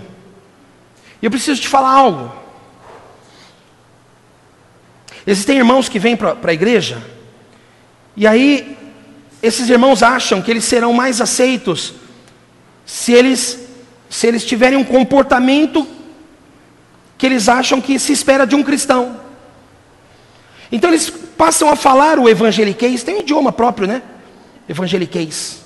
[1.22, 2.34] E eu preciso te falar algo.
[5.26, 7.02] Existem irmãos que vêm para a igreja,
[8.16, 8.78] e aí
[9.42, 11.94] esses irmãos acham que eles serão mais aceitos
[12.86, 13.60] se eles,
[14.10, 15.88] se eles tiverem um comportamento
[17.18, 19.20] que eles acham que se espera de um cristão.
[20.72, 24.02] Então eles passam a falar o evangeliquez, tem um idioma próprio, né?
[24.68, 25.62] Evangeliquez.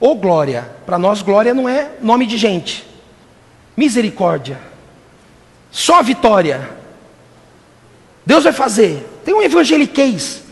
[0.00, 0.70] Ou glória.
[0.86, 2.86] Para nós, glória não é nome de gente.
[3.76, 4.58] Misericórdia.
[5.70, 6.77] Só vitória.
[8.28, 9.08] Deus vai fazer.
[9.24, 10.42] Tem um evangeliquez.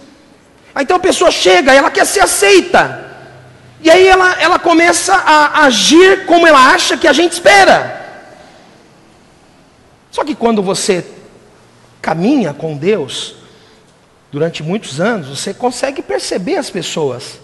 [0.74, 3.04] Aí então a pessoa chega, ela quer ser aceita.
[3.82, 8.32] E aí ela, ela começa a agir como ela acha que a gente espera.
[10.10, 11.04] Só que quando você
[12.00, 13.34] caminha com Deus,
[14.32, 17.38] durante muitos anos, você consegue perceber as pessoas.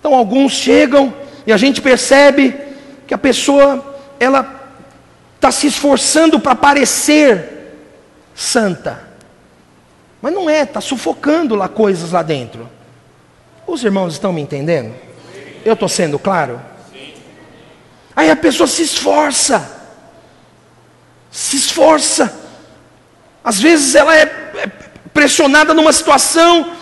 [0.00, 1.12] Então alguns chegam
[1.46, 2.58] e a gente percebe
[3.06, 4.72] que a pessoa ela
[5.34, 7.74] está se esforçando para parecer
[8.34, 9.12] santa.
[10.24, 12.66] Mas não é, está sufocando lá coisas lá dentro.
[13.66, 14.94] Os irmãos estão me entendendo?
[15.62, 16.58] Eu estou sendo claro?
[18.16, 19.70] Aí a pessoa se esforça,
[21.30, 22.34] se esforça.
[23.44, 24.66] Às vezes ela é, é
[25.12, 26.72] pressionada numa situação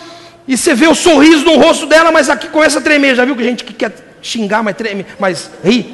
[0.47, 3.13] e você vê o sorriso no rosto dela, mas aqui começa a tremer.
[3.13, 5.93] Já viu que gente que quer xingar, mas treme, mas ri?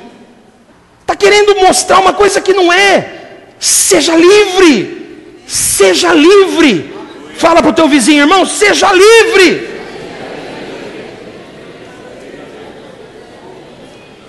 [1.01, 3.39] Está querendo mostrar uma coisa que não é.
[3.59, 6.98] Seja livre, seja livre.
[7.39, 9.69] Fala para o teu vizinho, irmão, seja livre.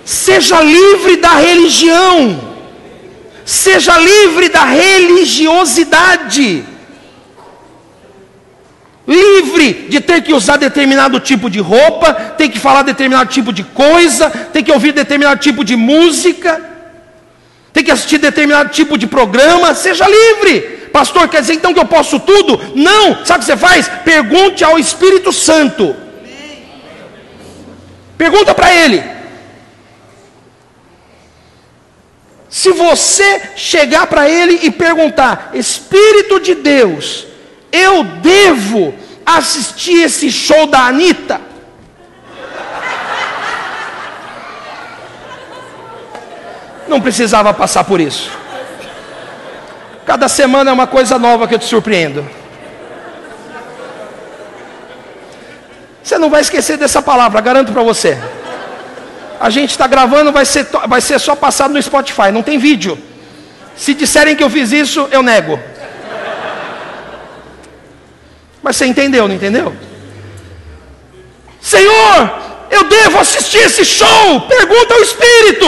[0.05, 2.39] Seja livre da religião.
[3.43, 6.63] Seja livre da religiosidade.
[9.05, 13.65] Livre de ter que usar determinado tipo de roupa, ter que falar determinado tipo de
[13.65, 16.61] coisa, ter que ouvir determinado tipo de música,
[17.73, 19.73] ter que assistir determinado tipo de programa.
[19.73, 20.79] Seja livre.
[20.91, 22.59] Pastor, quer dizer então que eu posso tudo?
[22.75, 23.25] Não.
[23.25, 23.87] Sabe o que você faz?
[24.03, 25.95] Pergunte ao Espírito Santo.
[28.17, 29.03] Pergunta para ele.
[32.49, 37.25] Se você chegar para ele e perguntar, Espírito de Deus,
[37.71, 38.93] eu devo
[39.25, 41.39] assistir esse show da Anitta?
[46.89, 48.40] Não precisava passar por isso.
[50.11, 52.29] Cada semana é uma coisa nova que eu te surpreendo.
[56.03, 58.21] Você não vai esquecer dessa palavra, garanto para você.
[59.39, 62.97] A gente está gravando, vai ser, vai ser só passado no Spotify, não tem vídeo.
[63.73, 65.57] Se disserem que eu fiz isso, eu nego.
[68.61, 69.73] Mas você entendeu, não entendeu?
[71.61, 72.37] Senhor,
[72.69, 74.41] eu devo assistir esse show?
[74.41, 75.67] Pergunta ao Espírito.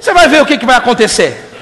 [0.00, 1.53] Você vai ver o que, que vai acontecer.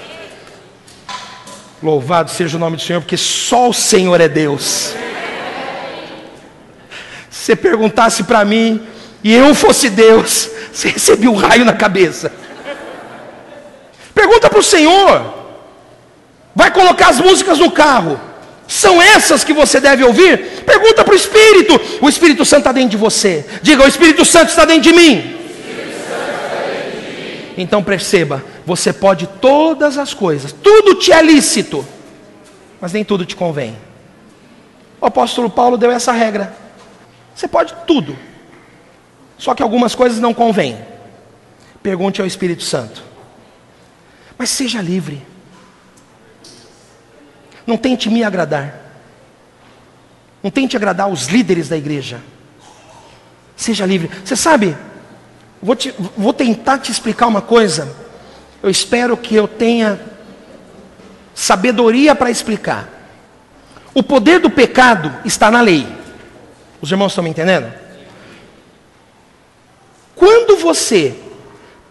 [1.83, 4.95] Louvado seja o nome do Senhor, porque só o Senhor é Deus.
[7.29, 8.81] Se perguntasse para mim,
[9.25, 12.33] e eu fosse Deus, você recebia um raio na cabeça.
[14.15, 15.43] Pergunta para o Senhor.
[16.55, 18.21] Vai colocar as músicas no carro.
[18.69, 20.63] São essas que você deve ouvir?
[20.65, 21.81] Pergunta para o Espírito.
[22.01, 23.45] O Espírito Santo está dentro de você.
[23.61, 25.37] Diga: O Espírito Santo está dentro de mim.
[27.57, 31.87] Então perceba: você pode todas as coisas, tudo te é lícito,
[32.81, 33.77] mas nem tudo te convém.
[35.01, 36.55] O apóstolo Paulo deu essa regra:
[37.35, 38.17] você pode tudo,
[39.39, 40.79] só que algumas coisas não convêm.
[41.83, 43.03] Pergunte ao Espírito Santo.
[44.39, 45.21] Mas seja livre.
[47.67, 48.81] Não tente me agradar.
[50.43, 52.21] Não tente agradar os líderes da igreja.
[53.57, 54.11] Seja livre.
[54.25, 54.77] Você sabe,
[55.63, 57.95] vou, te, vou tentar te explicar uma coisa.
[58.63, 60.01] Eu espero que eu tenha
[61.35, 62.89] sabedoria para explicar.
[63.95, 65.87] O poder do pecado está na lei.
[66.81, 67.73] Os irmãos estão me entendendo?
[70.15, 71.17] Quando você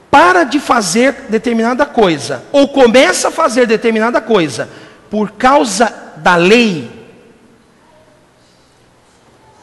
[0.09, 4.69] para de fazer determinada coisa, ou começa a fazer determinada coisa,
[5.09, 6.91] por causa da lei,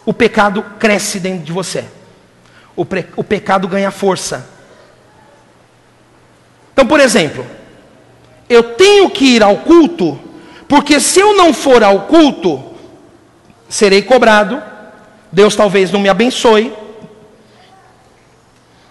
[0.07, 1.85] o pecado cresce dentro de você,
[2.75, 4.58] o, o pecado ganha força.
[6.79, 7.45] Então, por exemplo,
[8.49, 10.17] eu tenho que ir ao culto,
[10.69, 12.63] porque se eu não for ao culto,
[13.69, 14.63] serei cobrado,
[15.33, 16.73] Deus talvez não me abençoe,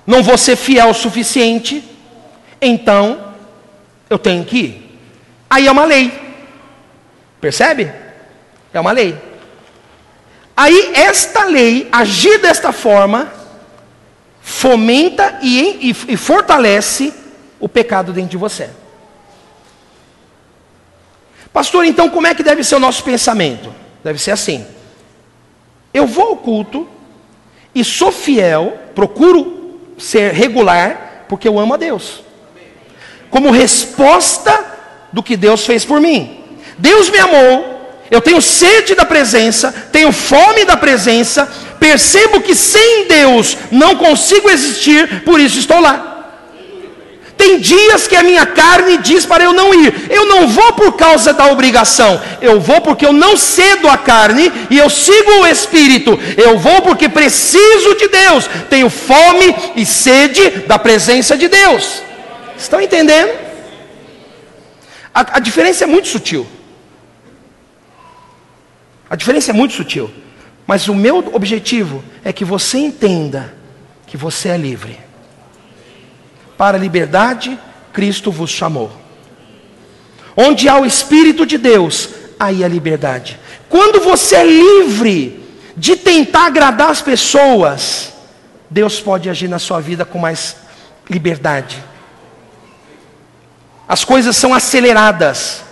[0.06, 1.82] não vou ser fiel o suficiente,
[2.62, 3.34] então
[4.10, 5.00] eu tenho que ir.
[5.50, 6.12] Aí é uma lei.
[7.40, 7.90] Percebe?
[8.74, 9.18] É uma lei.
[10.58, 13.32] Aí esta lei, agir desta forma,
[14.42, 17.27] fomenta e, e, e fortalece
[17.60, 18.70] o pecado dentro de você.
[21.52, 23.74] Pastor, então como é que deve ser o nosso pensamento?
[24.04, 24.66] Deve ser assim:
[25.94, 26.88] eu vou ao culto
[27.74, 32.24] e sou fiel, procuro ser regular, porque eu amo a Deus.
[33.30, 34.66] Como resposta
[35.12, 36.44] do que Deus fez por mim.
[36.78, 37.78] Deus me amou,
[38.10, 44.50] eu tenho sede da presença, tenho fome da presença, percebo que sem Deus não consigo
[44.50, 46.17] existir, por isso estou lá.
[47.38, 50.08] Tem dias que a minha carne diz para eu não ir.
[50.10, 52.20] Eu não vou por causa da obrigação.
[52.42, 56.20] Eu vou porque eu não cedo a carne e eu sigo o Espírito.
[56.36, 58.50] Eu vou porque preciso de Deus.
[58.70, 62.02] Tenho fome e sede da presença de Deus.
[62.58, 63.32] Estão entendendo?
[65.14, 66.48] A, a diferença é muito sutil.
[69.08, 70.12] A diferença é muito sutil.
[70.66, 73.54] Mas o meu objetivo é que você entenda
[74.08, 75.07] que você é livre.
[76.58, 77.58] Para a liberdade,
[77.94, 78.92] Cristo vos chamou.
[80.36, 83.40] Onde há o Espírito de Deus, aí a liberdade.
[83.70, 85.44] Quando você é livre
[85.76, 88.14] de tentar agradar as pessoas,
[88.70, 90.56] Deus pode agir na sua vida com mais
[91.10, 91.84] liberdade.
[93.88, 95.64] As coisas são aceleradas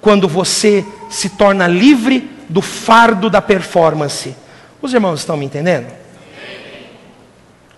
[0.00, 4.34] quando você se torna livre do fardo da performance.
[4.80, 5.86] Os irmãos estão me entendendo?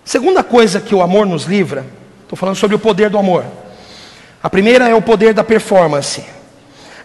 [0.04, 1.84] Segunda coisa que o amor nos livra
[2.24, 3.44] Estou falando sobre o poder do amor.
[4.42, 6.24] A primeira é o poder da performance.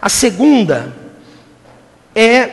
[0.02, 0.94] A segunda
[2.14, 2.50] é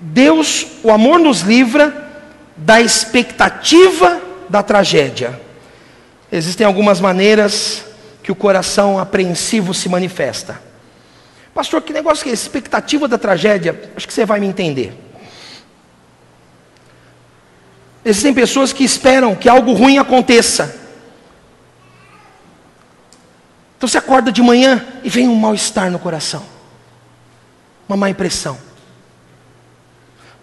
[0.00, 2.08] Deus, o amor nos livra
[2.56, 5.40] da expectativa da tragédia.
[6.30, 7.84] Existem algumas maneiras
[8.22, 10.60] que o coração apreensivo se manifesta.
[11.54, 12.32] Pastor, que negócio que é?
[12.32, 13.90] Expectativa da tragédia?
[13.96, 14.92] Acho que você vai me entender.
[18.04, 20.87] Existem pessoas que esperam que algo ruim aconteça.
[23.78, 26.44] Então você acorda de manhã e vem um mal-estar no coração,
[27.88, 28.58] uma má impressão.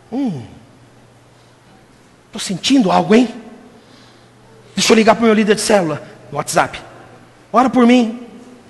[0.10, 0.42] Hum,
[2.28, 3.28] estou sentindo algo, hein?
[4.74, 6.82] Deixa eu ligar para o meu líder de célula no WhatsApp.
[7.52, 8.26] Ora por mim.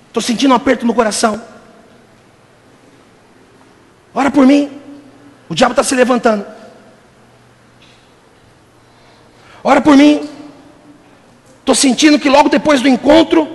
[0.08, 1.40] Estou sentindo um aperto no coração.
[4.16, 4.82] Ora por mim.
[5.48, 6.44] O diabo está se levantando.
[9.64, 10.28] Ora por mim.
[11.60, 13.55] Estou sentindo que logo depois do encontro,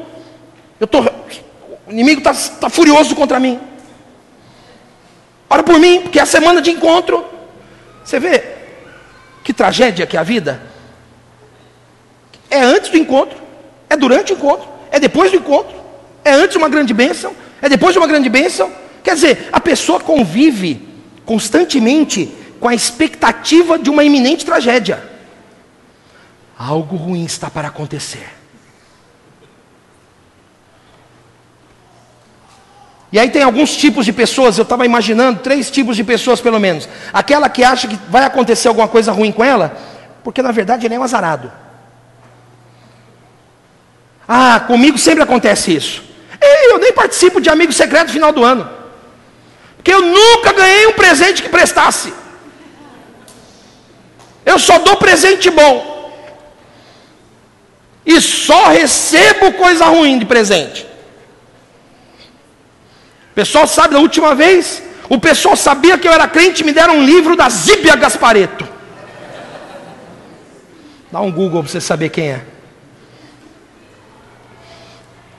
[0.81, 3.61] eu tô, o inimigo está tá furioso contra mim.
[5.49, 7.25] Ora por mim, porque é a semana de encontro.
[8.03, 8.43] Você vê
[9.45, 10.63] que tragédia que é a vida?
[12.49, 13.37] É antes do encontro,
[13.89, 15.77] é durante o encontro, é depois do encontro,
[16.25, 18.73] é antes de uma grande bênção, é depois de uma grande bênção.
[19.05, 20.89] Quer dizer, a pessoa convive
[21.27, 25.03] constantemente com a expectativa de uma iminente tragédia.
[26.59, 28.40] Algo ruim está para acontecer.
[33.13, 36.61] E aí tem alguns tipos de pessoas, eu estava imaginando três tipos de pessoas pelo
[36.61, 36.89] menos.
[37.13, 39.77] Aquela que acha que vai acontecer alguma coisa ruim com ela,
[40.23, 41.51] porque na verdade ele é um azarado.
[44.29, 46.05] Ah, comigo sempre acontece isso.
[46.41, 48.71] Eu nem participo de amigo secreto no final do ano.
[49.77, 52.13] Porque eu nunca ganhei um presente que prestasse.
[54.47, 55.91] Eu só dou presente bom.
[58.07, 60.87] E só recebo coisa ruim de presente.
[63.31, 66.73] O pessoal sabe, da última vez, o pessoal sabia que eu era crente e me
[66.73, 68.69] deram um livro da Zíbia Gaspareto.
[71.11, 72.45] Dá um Google para você saber quem é.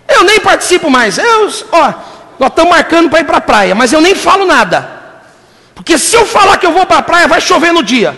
[0.08, 1.18] Eu nem participo mais.
[1.18, 1.94] Eu, ó,
[2.40, 5.02] nós estamos marcando para ir para a praia, mas eu nem falo nada.
[5.74, 8.16] Porque se eu falar que eu vou para a praia, vai chover no dia.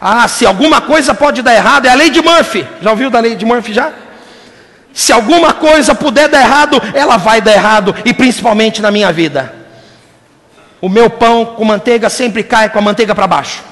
[0.00, 2.66] Ah, se alguma coisa pode dar errado, é a lei de Murphy.
[2.80, 3.92] Já ouviu da lei de Murphy já?
[4.92, 9.54] Se alguma coisa puder dar errado, ela vai dar errado, e principalmente na minha vida.
[10.80, 13.62] O meu pão com manteiga sempre cai com a manteiga para baixo.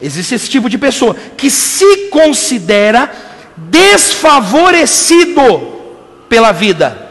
[0.00, 3.10] Existe esse tipo de pessoa que se considera
[3.56, 5.42] desfavorecido
[6.28, 7.06] pela vida.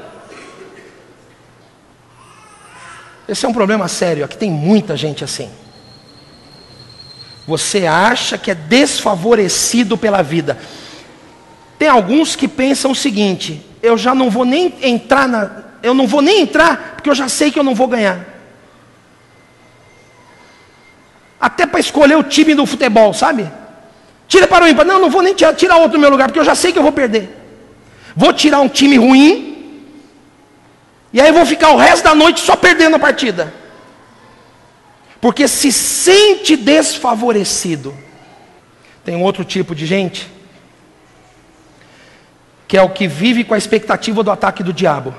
[3.27, 5.49] Esse é um problema sério, aqui tem muita gente assim.
[7.47, 10.57] Você acha que é desfavorecido pela vida.
[11.77, 16.07] Tem alguns que pensam o seguinte: eu já não vou nem entrar na, eu não
[16.07, 18.19] vou nem entrar porque eu já sei que eu não vou ganhar.
[21.39, 23.47] Até para escolher o time do futebol, sabe?
[24.27, 24.85] Tira para o ímpar.
[24.85, 26.79] Não, não vou nem tirar, tira outro no meu lugar, porque eu já sei que
[26.79, 27.29] eu vou perder.
[28.15, 29.83] Vou tirar um time ruim.
[31.13, 33.53] E aí vou ficar o resto da noite só perdendo a partida.
[35.19, 37.95] Porque se sente desfavorecido.
[39.03, 40.35] Tem um outro tipo de gente
[42.67, 45.13] que é o que vive com a expectativa do ataque do diabo.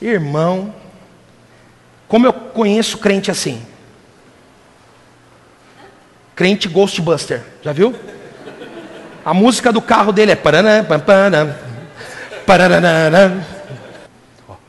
[0.00, 0.74] Irmão,
[2.06, 3.60] como eu conheço crente assim?
[6.34, 7.94] Crente Ghostbuster, já viu?
[9.24, 10.36] A música do carro dele é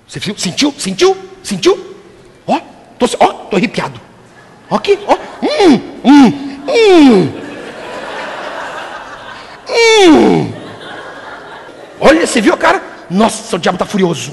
[0.08, 0.36] Você viu?
[0.38, 0.74] Sentiu?
[0.78, 1.16] Sentiu?
[1.44, 1.96] Sentiu?
[2.48, 2.60] Ó,
[2.98, 4.00] tô, ó, tô arrepiado.
[4.70, 5.16] Ó aqui, ó.
[5.42, 6.34] Hum, hum,
[6.68, 7.48] hum.
[9.70, 10.54] Hum.
[12.00, 12.82] Olha, você viu, cara?
[13.10, 14.32] Nossa, o diabo está furioso.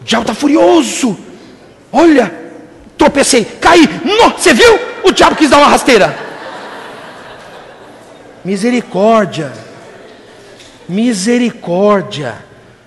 [0.00, 1.18] O diabo está furioso.
[1.92, 2.32] Olha,
[2.98, 3.88] tropecei, caí.
[4.36, 4.78] Você viu?
[5.04, 6.16] O diabo quis dar uma rasteira.
[8.44, 9.52] Misericórdia.
[10.88, 12.36] Misericórdia.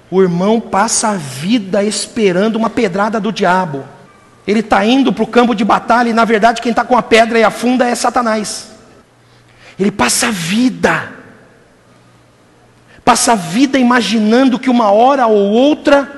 [0.09, 3.83] O irmão passa a vida esperando uma pedrada do diabo.
[4.47, 7.01] Ele está indo para o campo de batalha e, na verdade, quem está com a
[7.01, 8.69] pedra e a funda é Satanás.
[9.77, 11.11] Ele passa a vida.
[13.03, 16.09] Passa a vida imaginando que uma hora ou outra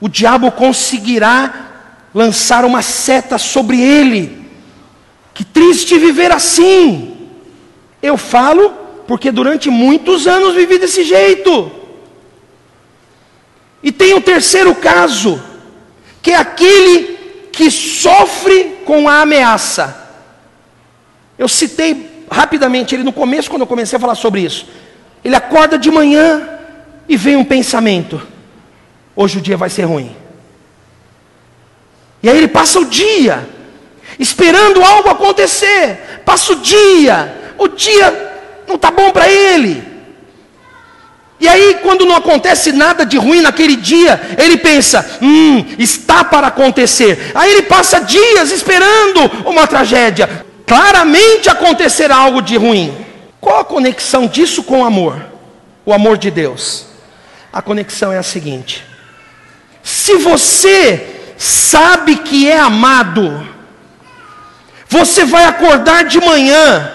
[0.00, 1.68] o diabo conseguirá
[2.14, 4.48] lançar uma seta sobre ele.
[5.34, 7.28] Que triste viver assim.
[8.02, 8.70] Eu falo
[9.06, 11.79] porque durante muitos anos vivi desse jeito.
[13.82, 15.42] E tem o terceiro caso,
[16.20, 17.18] que é aquele
[17.52, 20.08] que sofre com a ameaça.
[21.38, 24.66] Eu citei rapidamente ele no começo, quando eu comecei a falar sobre isso.
[25.24, 26.58] Ele acorda de manhã
[27.08, 28.20] e vem um pensamento:
[29.16, 30.14] hoje o dia vai ser ruim.
[32.22, 33.48] E aí ele passa o dia
[34.18, 36.22] esperando algo acontecer.
[36.24, 38.30] Passa o dia, o dia
[38.68, 39.89] não está bom para ele.
[41.40, 46.48] E aí, quando não acontece nada de ruim naquele dia, ele pensa: hum, está para
[46.48, 47.32] acontecer.
[47.34, 50.44] Aí ele passa dias esperando uma tragédia.
[50.66, 52.94] Claramente acontecerá algo de ruim.
[53.40, 55.24] Qual a conexão disso com o amor?
[55.86, 56.84] O amor de Deus.
[57.50, 58.84] A conexão é a seguinte:
[59.82, 63.48] se você sabe que é amado,
[64.86, 66.92] você vai acordar de manhã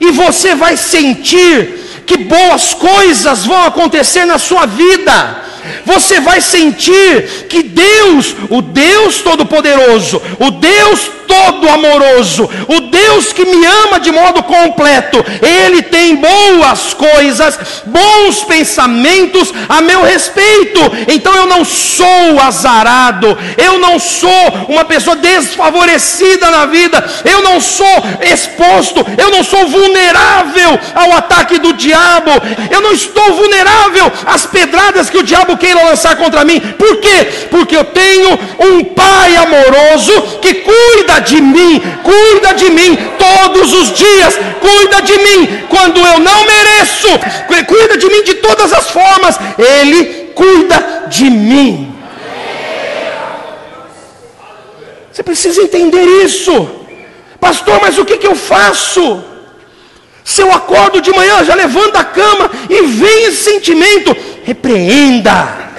[0.00, 5.42] e você vai sentir que boas coisas vão acontecer na sua vida
[5.84, 13.44] você vai sentir que Deus, o Deus Todo-Poderoso, o Deus todo amoroso, o Deus que
[13.44, 20.80] me ama de modo completo, Ele tem boas coisas, bons pensamentos a meu respeito.
[21.08, 27.60] Então eu não sou azarado, eu não sou uma pessoa desfavorecida na vida, eu não
[27.60, 32.30] sou exposto, eu não sou vulnerável ao ataque do diabo,
[32.70, 36.60] eu não estou vulnerável às pedradas que o diabo queira lançar contra mim.
[36.60, 37.28] Por quê?
[37.50, 43.92] Porque eu tenho um Pai amoroso que cuida de mim, cuida de mim todos os
[43.92, 47.08] dias, cuida de mim quando eu não mereço,
[47.66, 49.38] cuida de mim de todas as formas.
[49.58, 51.94] Ele cuida de mim.
[55.10, 56.68] Você precisa entender isso,
[57.40, 57.78] pastor.
[57.80, 59.33] Mas o que, que eu faço?
[60.24, 65.70] Se eu acordo de manhã, já levanto da cama e vem esse sentimento, repreenda,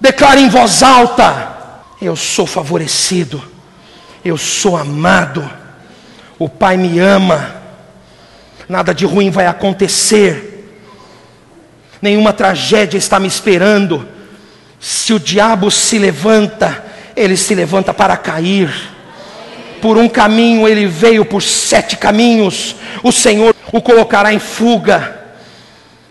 [0.00, 1.56] declare em voz alta:
[2.02, 3.40] Eu sou favorecido,
[4.24, 5.48] eu sou amado,
[6.40, 7.54] o Pai me ama,
[8.68, 10.76] nada de ruim vai acontecer,
[12.02, 14.08] nenhuma tragédia está me esperando.
[14.80, 16.84] Se o diabo se levanta,
[17.14, 18.97] ele se levanta para cair.
[19.80, 25.16] Por um caminho ele veio, por sete caminhos o Senhor o colocará em fuga.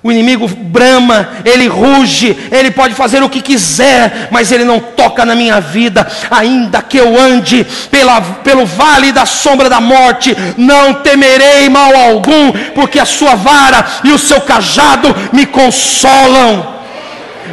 [0.03, 5.25] O inimigo brama, ele ruge, ele pode fazer o que quiser, mas ele não toca
[5.25, 10.93] na minha vida, ainda que eu ande pela, pelo vale da sombra da morte, não
[10.93, 16.76] temerei mal algum, porque a sua vara e o seu cajado me consolam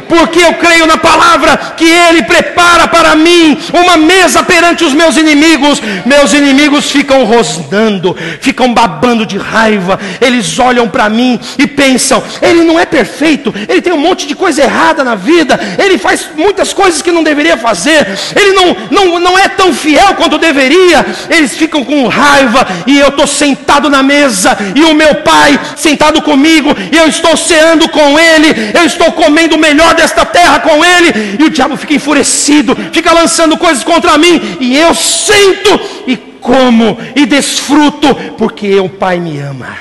[0.07, 5.17] porque eu creio na palavra que Ele prepara para mim uma mesa perante os meus
[5.17, 5.81] inimigos.
[6.05, 9.99] Meus inimigos ficam rosnando, ficam babando de raiva.
[10.21, 14.35] Eles olham para mim e pensam: Ele não é perfeito, ele tem um monte de
[14.35, 19.19] coisa errada na vida, ele faz muitas coisas que não deveria fazer, ele não, não,
[19.19, 21.05] não é tão fiel quanto deveria.
[21.29, 26.21] Eles ficam com raiva e eu estou sentado na mesa e o meu pai sentado
[26.21, 30.83] comigo e eu estou ceando com ele, eu estou comendo o melhor desta terra com
[30.83, 36.17] ele, e o diabo fica enfurecido, fica lançando coisas contra mim, e eu sento e
[36.17, 39.75] como e desfruto, porque o Pai me ama.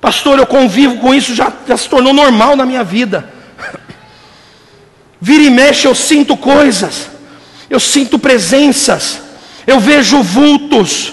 [0.00, 3.32] Pastor, eu convivo com isso, já, já se tornou normal na minha vida.
[5.20, 7.08] Vira e mexe, eu sinto coisas,
[7.68, 9.20] eu sinto presenças,
[9.66, 11.12] eu vejo vultos,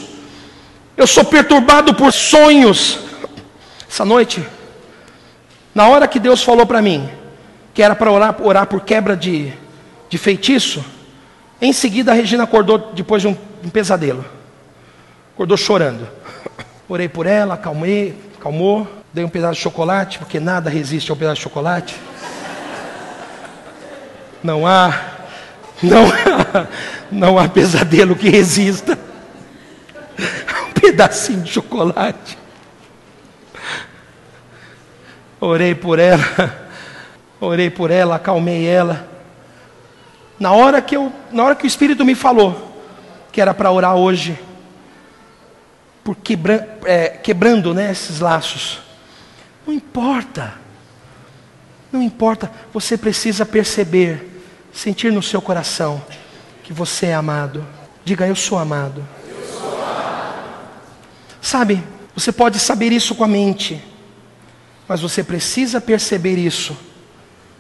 [0.96, 3.00] eu sou perturbado por sonhos.
[3.90, 4.46] Essa noite,
[5.76, 7.08] na hora que Deus falou para mim
[7.76, 9.52] que era para orar, orar por quebra de,
[10.10, 10.84] de feitiço,
[11.62, 14.24] em seguida a Regina acordou depois de um, um pesadelo.
[15.34, 16.08] Acordou chorando.
[16.88, 21.36] Orei por ela, acalmei, acalmou, dei um pedaço de chocolate, porque nada resiste ao pedaço
[21.36, 21.96] de chocolate.
[24.42, 24.98] Não há,
[25.84, 26.68] não há,
[27.12, 28.98] não há pesadelo que resista.
[30.68, 32.38] Um pedacinho de chocolate.
[35.46, 36.24] Orei por ela,
[37.40, 39.08] orei por ela, acalmei ela.
[40.40, 42.74] Na hora que eu, na hora que o Espírito me falou
[43.32, 44.40] que era para orar hoje,
[46.04, 48.80] por quebra, é, quebrando né, esses laços,
[49.68, 50.56] não importa,
[51.92, 54.42] não importa, você precisa perceber,
[54.74, 56.04] sentir no seu coração
[56.64, 57.64] que você é amado.
[58.04, 59.06] Diga, eu sou amado.
[59.30, 60.44] Eu sou amado.
[61.40, 61.84] Sabe,
[62.16, 63.94] você pode saber isso com a mente
[64.88, 66.78] mas você precisa perceber isso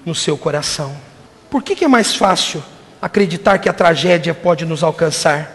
[0.06, 0.96] no seu coração.
[1.50, 2.64] Por que, que é mais fácil
[3.02, 5.52] acreditar que a tragédia pode nos alcançar?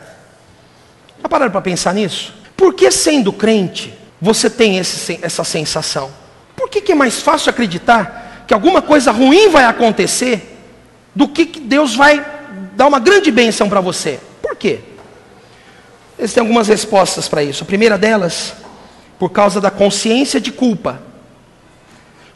[1.22, 2.34] Já pararam para pensar nisso?
[2.56, 6.10] Por que sendo crente você tem esse, essa sensação?
[6.56, 10.58] Por que, que é mais fácil acreditar que alguma coisa ruim vai acontecer
[11.14, 12.24] do que, que Deus vai
[12.74, 14.18] dar uma grande bênção para você?
[14.42, 14.80] Por quê?
[16.18, 17.62] Existem algumas respostas para isso.
[17.62, 18.54] A primeira delas,
[19.18, 21.09] por causa da consciência de culpa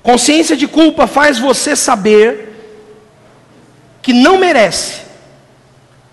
[0.04, 2.50] Consciência de culpa faz você saber
[4.02, 5.00] que não merece,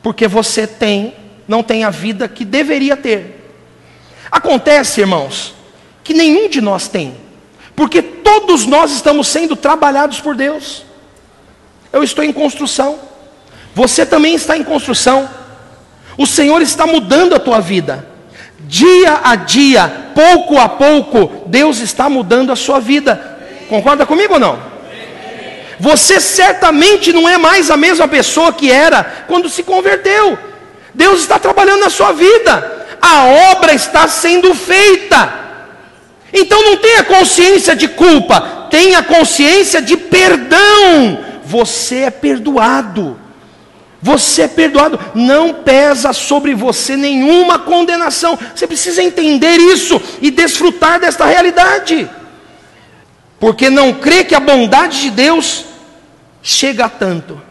[0.02, 1.14] porque você tem,
[1.46, 3.54] não tem a vida que deveria ter.
[4.32, 5.54] Acontece, irmãos,
[6.06, 7.18] que nenhum de nós tem,
[7.76, 10.86] porque todos nós estamos sendo trabalhados por Deus.
[11.92, 12.98] Eu estou em construção,
[13.76, 15.30] você também está em construção.
[16.18, 18.08] O Senhor está mudando a tua vida.
[18.62, 23.41] Dia a dia, pouco a pouco, Deus está mudando a sua vida.
[23.72, 24.60] Concorda comigo ou não?
[25.80, 30.38] Você certamente não é mais a mesma pessoa que era quando se converteu.
[30.94, 32.86] Deus está trabalhando na sua vida.
[33.02, 35.34] A obra está sendo feita.
[36.34, 41.20] Então não tenha consciência de culpa, tenha consciência de perdão.
[41.46, 43.18] Você é perdoado.
[44.02, 48.38] Você é perdoado, não pesa sobre você nenhuma condenação.
[48.54, 52.10] Você precisa entender isso e desfrutar desta realidade.
[53.42, 55.66] Porque não crê que a bondade de Deus
[56.44, 57.42] chega a tanto.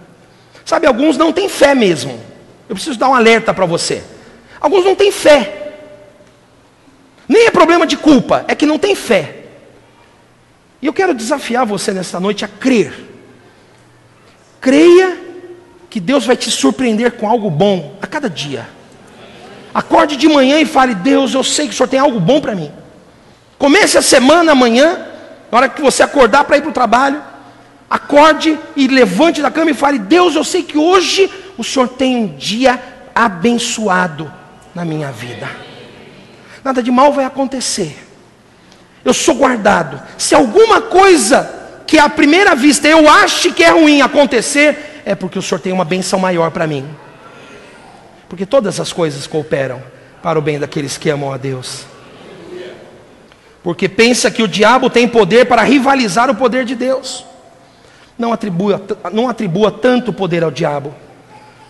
[0.64, 2.20] Sabe, alguns não têm fé mesmo.
[2.68, 4.04] Eu preciso dar um alerta para você.
[4.60, 5.72] Alguns não têm fé.
[7.26, 9.46] Nem é problema de culpa, é que não tem fé.
[10.80, 12.94] E eu quero desafiar você nesta noite a crer.
[14.60, 15.18] Creia
[15.90, 18.68] que Deus vai te surpreender com algo bom a cada dia.
[19.74, 22.54] Acorde de manhã e fale: Deus, eu sei que o Senhor tem algo bom para
[22.54, 22.70] mim.
[23.58, 25.09] Comece a semana amanhã,
[25.50, 27.22] na hora que você acordar para ir para o trabalho.
[27.88, 32.16] Acorde e levante da cama e fale: Deus, eu sei que hoje o Senhor tem
[32.16, 32.80] um dia
[33.14, 34.32] abençoado
[34.74, 35.48] na minha vida.
[36.62, 38.06] Nada de mal vai acontecer.
[39.04, 40.00] Eu sou guardado.
[40.16, 45.38] Se alguma coisa que à primeira vista eu ache que é ruim acontecer, é porque
[45.38, 46.88] o Senhor tem uma benção maior para mim.
[48.28, 49.82] Porque todas as coisas cooperam
[50.22, 51.84] para o bem daqueles que amam a Deus.
[53.62, 57.24] Porque pensa que o diabo tem poder para rivalizar o poder de Deus
[58.20, 58.82] não atribua,
[59.12, 60.94] não atribua tanto poder ao diabo.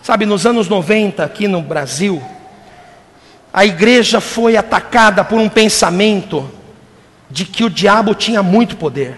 [0.03, 2.21] Sabe, nos anos 90, aqui no Brasil,
[3.53, 6.51] a igreja foi atacada por um pensamento
[7.29, 9.15] de que o diabo tinha muito poder.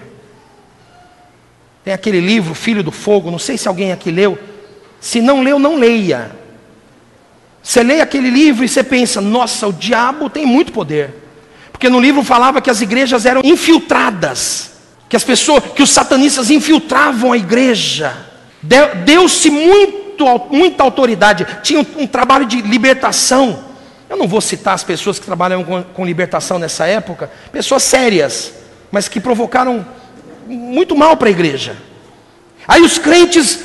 [1.83, 4.37] Tem aquele livro, Filho do Fogo, não sei se alguém aqui leu.
[5.01, 6.31] Se não leu, não leia.
[7.61, 11.22] Você lê aquele livro e você pensa: nossa, o diabo tem muito poder.
[11.83, 14.71] Porque no livro falava que as igrejas eram infiltradas
[15.09, 18.15] que as pessoas, que os satanistas infiltravam a igreja.
[19.03, 23.65] Deu-se muito, muita autoridade, tinha um, trabalho de libertação.
[24.09, 28.53] Eu não vou citar as pessoas que trabalham com, com libertação nessa época, pessoas sérias,
[28.89, 29.85] mas que provocaram
[30.47, 31.75] muito mal para a igreja.
[32.65, 33.59] Aí os crentes,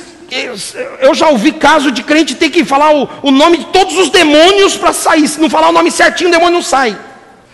[0.99, 4.09] eu já ouvi caso de crente ter que falar o, o nome de todos os
[4.09, 5.25] demônios para sair.
[5.25, 7.07] Se não falar o nome certinho, o demônio não sai.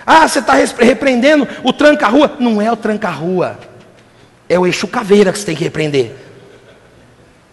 [0.06, 2.36] Ah, você está repreendendo o tranca-rua?
[2.40, 3.58] Não é o tranca-rua.
[4.48, 6.14] É o eixo caveira que você tem que repreender.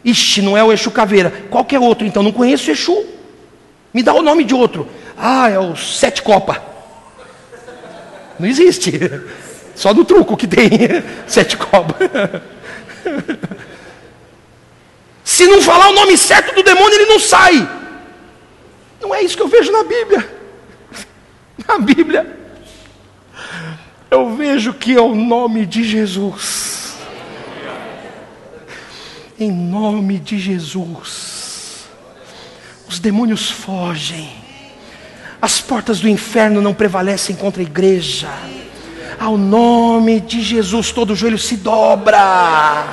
[0.05, 1.32] Ixi, não é o eixo caveira.
[1.48, 2.22] Qual que é outro então?
[2.22, 3.07] Não conheço o Exu.
[3.94, 4.88] Me dá o nome de outro.
[5.16, 6.62] Ah, é o Sete Copa.
[8.38, 8.92] Não existe.
[9.74, 10.70] Só do truco que tem
[11.26, 11.96] Sete Copa.
[15.24, 17.68] Se não falar o nome certo do demônio, ele não sai.
[19.00, 20.42] Não é isso que eu vejo na Bíblia.
[21.66, 22.41] Na Bíblia,
[24.43, 26.82] vejo que é o nome de Jesus
[29.38, 31.86] em nome de Jesus.
[32.88, 34.30] Os demônios fogem,
[35.40, 38.28] as portas do inferno não prevalecem contra a igreja.
[39.18, 42.86] Ao nome de Jesus, todo joelho se dobra.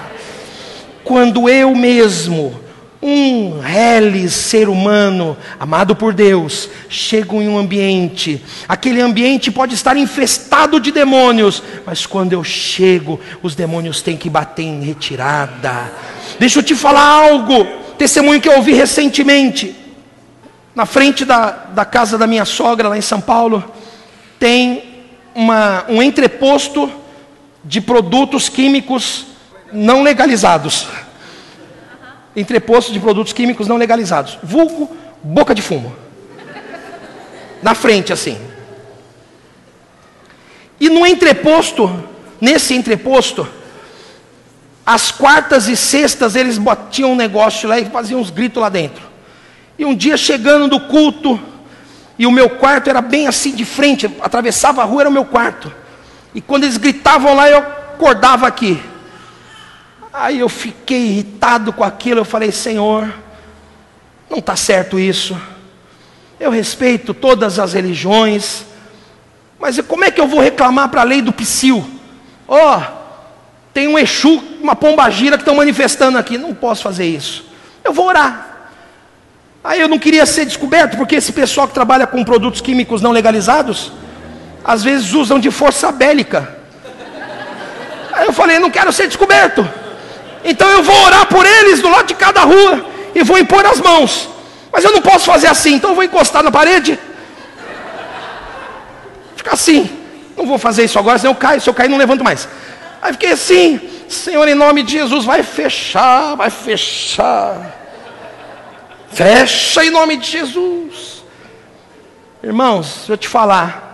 [1.04, 2.60] Quando eu mesmo,
[3.02, 9.96] um reles ser humano, amado por Deus, chego em um ambiente, aquele ambiente pode estar
[9.96, 15.90] infestado de demônios, mas quando eu chego, os demônios têm que bater em retirada
[16.40, 17.66] Deixa eu te falar algo,
[17.98, 19.76] testemunho que eu ouvi recentemente.
[20.74, 23.62] Na frente da, da casa da minha sogra, lá em São Paulo,
[24.40, 25.04] tem
[25.36, 26.90] uma, um entreposto
[27.62, 29.26] de produtos químicos
[29.74, 30.88] não legalizados.
[32.40, 34.38] Entreposto de produtos químicos não legalizados.
[34.42, 35.94] Vulgo boca de fumo.
[37.62, 38.38] Na frente, assim.
[40.80, 42.04] E no entreposto,
[42.40, 43.48] nesse entreposto,
[44.86, 49.04] as quartas e sextas eles batiam um negócio lá e faziam uns gritos lá dentro.
[49.78, 51.40] E um dia chegando do culto,
[52.18, 55.26] e o meu quarto era bem assim de frente, atravessava a rua, era o meu
[55.26, 55.72] quarto.
[56.34, 58.82] E quando eles gritavam lá, eu acordava aqui.
[60.22, 63.10] Aí eu fiquei irritado com aquilo, eu falei, Senhor,
[64.30, 65.40] não está certo isso.
[66.38, 68.66] Eu respeito todas as religiões,
[69.58, 71.90] mas como é que eu vou reclamar para a lei do psil?
[72.46, 72.82] Ó, oh,
[73.74, 76.38] tem um Exu, uma pombagira que estão manifestando aqui.
[76.38, 77.46] Não posso fazer isso.
[77.82, 78.72] Eu vou orar.
[79.64, 83.12] Aí eu não queria ser descoberto, porque esse pessoal que trabalha com produtos químicos não
[83.12, 83.94] legalizados,
[84.66, 86.58] às vezes usam de força bélica.
[88.12, 89.66] Aí eu falei, não quero ser descoberto.
[90.44, 93.80] Então eu vou orar por eles do lado de cada rua e vou impor as
[93.80, 94.30] mãos.
[94.72, 96.98] Mas eu não posso fazer assim, então eu vou encostar na parede.
[99.36, 99.90] Ficar assim.
[100.38, 101.60] Não vou fazer isso agora, senão eu caio.
[101.60, 102.48] Se eu cair, não levanto mais.
[103.02, 107.76] Aí fiquei assim, Senhor, em nome de Jesus, vai fechar, vai fechar.
[109.12, 111.24] Fecha em nome de Jesus.
[112.42, 113.90] Irmãos, eu te falar.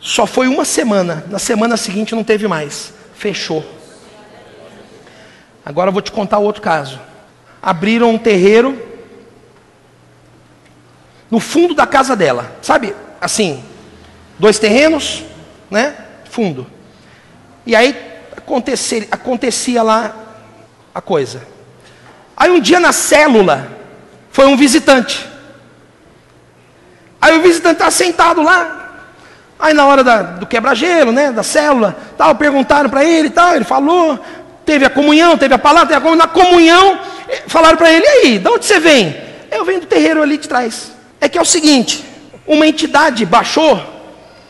[0.00, 1.24] Só foi uma semana.
[1.28, 2.92] Na semana seguinte não teve mais.
[3.14, 3.64] Fechou.
[5.64, 7.00] Agora eu vou te contar outro caso.
[7.62, 8.80] Abriram um terreiro
[11.30, 12.52] no fundo da casa dela.
[12.60, 12.94] Sabe?
[13.20, 13.62] Assim,
[14.38, 15.24] dois terrenos,
[15.70, 15.94] né?
[16.28, 16.66] Fundo.
[17.64, 17.96] E aí
[18.36, 20.14] acontecia, acontecia lá
[20.94, 21.46] a coisa.
[22.36, 23.68] Aí um dia na célula
[24.30, 25.28] foi um visitante.
[27.20, 28.80] Aí o visitante está sentado lá.
[29.58, 33.64] Aí na hora da, do quebra-gelo, né, da célula, tal, perguntaram para ele, tal, ele
[33.64, 34.18] falou,
[34.64, 36.18] teve a comunhão, teve a palavra, teve a comunhão.
[36.18, 39.16] Na comunhão, eh, falaram para ele, aí, de onde você vem?
[39.50, 40.92] Eu venho do terreiro ali de trás.
[41.20, 42.04] É que é o seguinte,
[42.46, 43.80] uma entidade baixou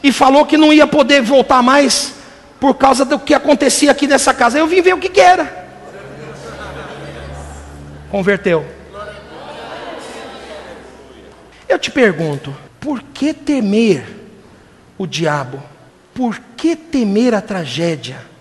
[0.02, 2.14] e falou que não ia poder voltar mais
[2.58, 4.58] por causa do que acontecia aqui nessa casa.
[4.58, 5.66] Eu vim ver o que, que era.
[8.10, 8.64] Converteu.
[11.68, 14.04] Eu te pergunto, por que temer
[14.98, 15.62] o diabo?
[16.14, 18.31] Por que temer a tragédia?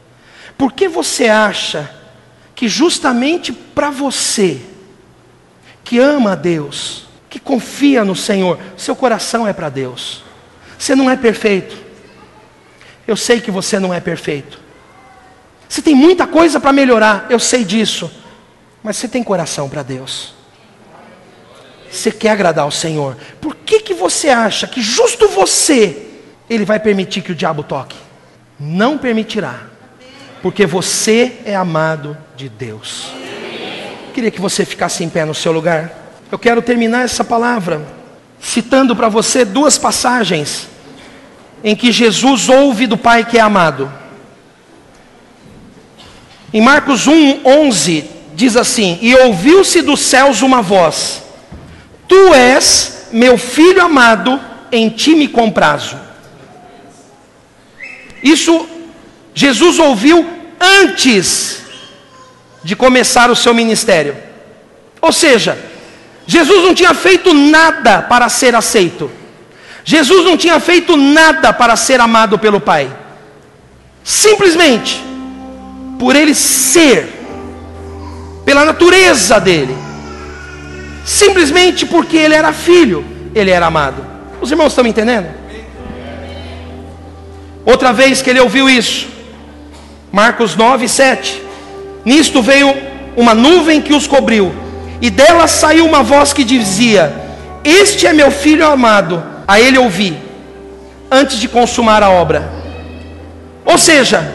[0.62, 1.89] Por que você acha
[2.53, 4.62] que justamente para você,
[5.84, 10.24] que ama a Deus, que confia no Senhor, seu coração é para Deus.
[10.78, 11.76] Você não é perfeito.
[13.07, 14.59] Eu sei que você não é perfeito.
[15.68, 18.12] Você tem muita coisa para melhorar, eu sei disso.
[18.84, 20.36] Mas você tem coração para Deus.
[21.89, 23.18] Você quer agradar ao Senhor.
[23.41, 26.07] Por que, que você acha que justo você,
[26.47, 27.97] Ele vai permitir que o diabo toque?
[28.59, 29.70] Não permitirá.
[30.41, 33.11] Porque você é amado de Deus.
[34.13, 35.91] Queria que você ficasse em pé no seu lugar.
[36.31, 37.81] Eu quero terminar essa palavra
[38.39, 40.67] citando para você duas passagens
[41.63, 43.91] em que Jesus ouve do Pai que é amado.
[46.53, 51.23] Em Marcos 1, 11, diz assim: E ouviu-se dos céus uma voz:
[52.07, 54.39] Tu és meu filho amado,
[54.71, 55.97] em ti me comprazo.
[58.23, 58.67] Isso
[59.34, 60.25] Jesus ouviu
[60.59, 61.61] antes
[62.63, 64.15] de começar o seu ministério.
[65.01, 65.57] Ou seja,
[66.27, 69.09] Jesus não tinha feito nada para ser aceito.
[69.84, 72.89] Jesus não tinha feito nada para ser amado pelo Pai.
[74.03, 75.01] Simplesmente
[75.97, 77.07] por ele ser,
[78.43, 79.75] pela natureza dele,
[81.05, 83.05] simplesmente porque ele era filho,
[83.36, 84.05] ele era amado.
[84.39, 85.27] Os irmãos estão me entendendo?
[87.63, 89.07] Outra vez que ele ouviu isso,
[90.12, 91.41] Marcos 9, 7.
[92.03, 92.74] Nisto veio
[93.16, 94.51] uma nuvem que os cobriu,
[95.01, 97.14] e dela saiu uma voz que dizia:
[97.64, 100.18] Este é meu filho amado, a ele ouvi,
[101.09, 102.51] antes de consumar a obra.
[103.66, 104.30] Ou seja,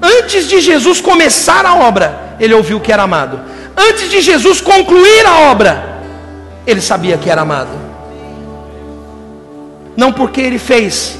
[0.00, 3.40] antes de Jesus começar a obra, ele ouviu que era amado.
[3.76, 6.00] Antes de Jesus concluir a obra,
[6.66, 7.86] ele sabia que era amado.
[9.96, 11.18] Não porque ele fez,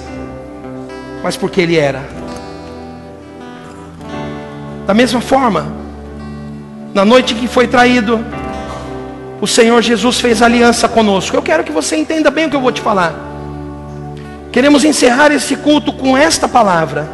[1.22, 2.15] mas porque ele era.
[4.86, 5.66] Da mesma forma,
[6.94, 8.24] na noite que foi traído,
[9.40, 11.36] o Senhor Jesus fez aliança conosco.
[11.36, 13.14] Eu quero que você entenda bem o que eu vou te falar.
[14.52, 17.08] Queremos encerrar esse culto com esta palavra.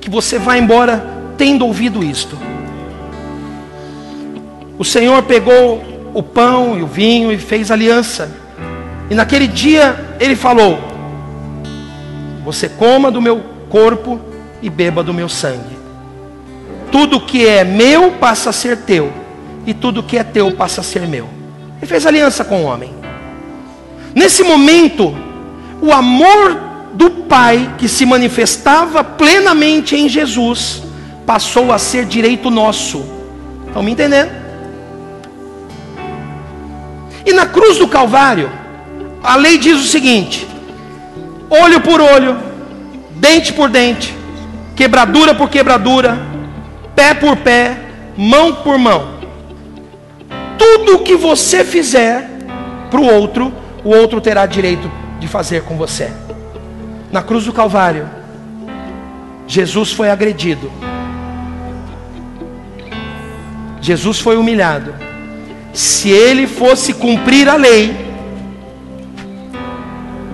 [0.00, 1.02] Que você vá embora
[1.38, 2.36] tendo ouvido isto.
[4.76, 8.28] O Senhor pegou o pão e o vinho e fez aliança.
[9.08, 10.78] E naquele dia ele falou:
[12.44, 13.40] Você coma do meu
[13.70, 14.20] corpo
[14.60, 15.77] e beba do meu sangue.
[16.90, 19.12] Tudo que é meu passa a ser teu
[19.66, 21.28] e tudo que é teu passa a ser meu.
[21.76, 22.94] Ele fez aliança com o homem.
[24.14, 25.14] Nesse momento,
[25.80, 30.82] o amor do Pai que se manifestava plenamente em Jesus
[31.26, 33.04] passou a ser direito nosso.
[33.66, 34.30] Estão me entendendo?
[37.24, 38.50] E na cruz do Calvário,
[39.22, 40.48] a lei diz o seguinte:
[41.50, 42.38] olho por olho,
[43.10, 44.14] dente por dente,
[44.74, 46.18] quebradura por quebradura,
[46.98, 47.76] pé por pé,
[48.16, 49.18] mão por mão
[50.58, 52.28] tudo o que você fizer
[52.90, 53.52] para o outro,
[53.84, 54.90] o outro terá direito
[55.20, 56.10] de fazer com você.
[57.12, 58.08] Na cruz do Calvário,
[59.46, 60.70] Jesus foi agredido
[63.80, 64.94] Jesus foi humilhado.
[65.72, 67.96] Se ele fosse cumprir a lei,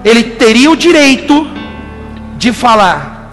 [0.05, 1.47] ele teria o direito
[2.37, 3.33] de falar: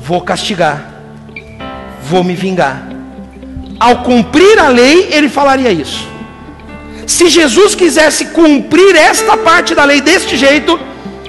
[0.00, 0.93] vou castigar,
[2.10, 2.76] vou me vingar.
[3.78, 6.06] Ao cumprir a lei, ele falaria isso.
[7.06, 10.78] Se Jesus quisesse cumprir esta parte da lei deste jeito,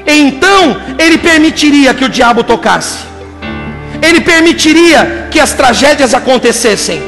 [0.05, 2.99] então ele permitiria que o diabo tocasse,
[4.01, 7.01] ele permitiria que as tragédias acontecessem,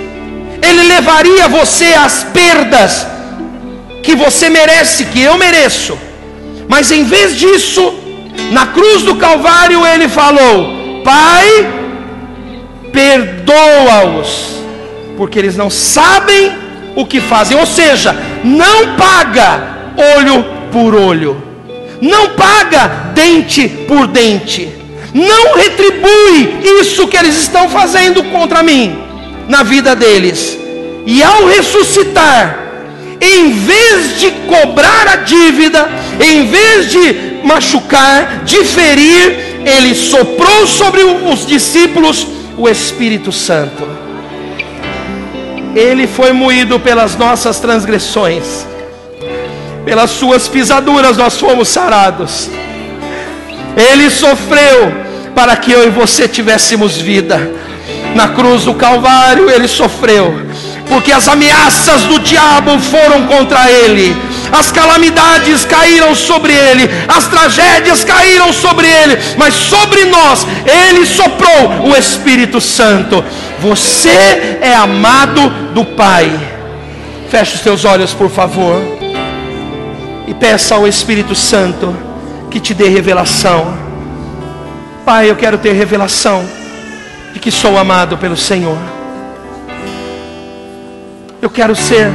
[0.62, 3.06] ele levaria você às perdas
[4.04, 5.98] que você merece, que eu mereço,
[6.68, 7.84] mas em vez disso,
[8.52, 11.77] na cruz do Calvário, ele falou: Pai,
[12.98, 14.64] perdoa-os,
[15.16, 16.52] porque eles não sabem
[16.96, 21.48] o que fazem, ou seja, não paga olho por olho
[22.02, 24.70] não paga dente por dente,
[25.14, 28.98] não retribui isso que eles estão fazendo contra mim
[29.48, 30.58] na vida deles.
[31.06, 32.60] E ao ressuscitar,
[33.20, 35.90] em vez de cobrar a dívida,
[36.20, 42.28] em vez de machucar, de ferir, ele soprou sobre os discípulos
[42.58, 43.88] o Espírito Santo.
[45.76, 48.66] Ele foi moído pelas nossas transgressões
[49.88, 52.50] pelas suas pisaduras nós fomos sarados.
[53.78, 54.94] Ele sofreu
[55.34, 57.54] para que eu e você tivéssemos vida.
[58.14, 60.42] Na cruz do Calvário ele sofreu,
[60.90, 64.14] porque as ameaças do diabo foram contra ele,
[64.52, 71.90] as calamidades caíram sobre ele, as tragédias caíram sobre ele, mas sobre nós ele soprou
[71.90, 73.24] o Espírito Santo.
[73.60, 76.32] Você é amado do Pai.
[77.30, 78.98] Feche os teus olhos, por favor
[80.28, 81.96] e peça ao Espírito Santo
[82.52, 83.74] que te dê revelação.
[85.06, 86.46] Pai, eu quero ter revelação
[87.34, 88.78] de que sou amado pelo Senhor.
[91.42, 92.12] Eu quero ser,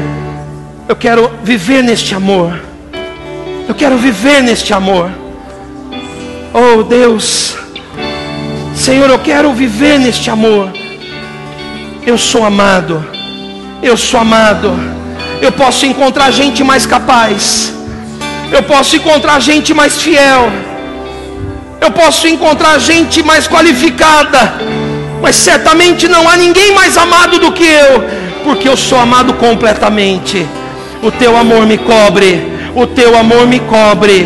[0.89, 2.61] eu quero viver neste amor.
[3.69, 5.11] Eu quero viver neste amor.
[6.53, 7.57] Oh Deus,
[8.75, 10.71] Senhor, eu quero viver neste amor.
[12.07, 13.05] Eu sou amado,
[13.83, 14.73] eu sou amado.
[15.41, 17.73] Eu posso encontrar gente mais capaz
[18.53, 20.53] eu posso encontrar gente mais fiel,
[21.81, 24.55] eu posso encontrar gente mais qualificada,
[25.23, 28.05] mas certamente não há ninguém mais amado do que eu,
[28.45, 30.47] porque eu sou amado completamente.
[31.03, 32.47] O teu amor me cobre,
[32.77, 34.25] o teu amor me cobre.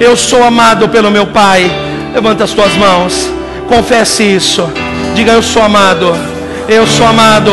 [0.00, 1.70] Eu sou amado pelo meu Pai.
[2.12, 3.30] Levanta as tuas mãos,
[3.68, 4.68] confesse isso.
[5.14, 6.12] Diga: Eu sou amado,
[6.68, 7.52] eu sou amado.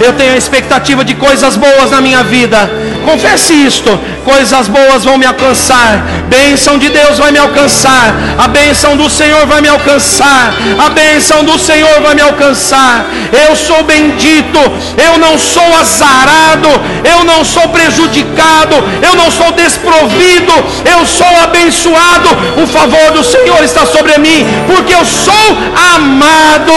[0.00, 2.68] Eu tenho a expectativa de coisas boas na minha vida.
[3.04, 3.96] Confesse isto
[4.28, 9.46] coisas boas vão me alcançar, bênção de Deus vai me alcançar, a bênção do Senhor
[9.46, 10.52] vai me alcançar,
[10.86, 13.06] a bênção do Senhor vai me alcançar.
[13.32, 14.60] Eu sou bendito,
[15.08, 16.68] eu não sou azarado,
[17.12, 18.76] eu não sou prejudicado,
[19.08, 20.52] eu não sou desprovido,
[20.84, 22.28] eu sou abençoado.
[22.62, 25.46] O favor do Senhor está sobre mim, porque eu sou
[25.94, 26.76] amado,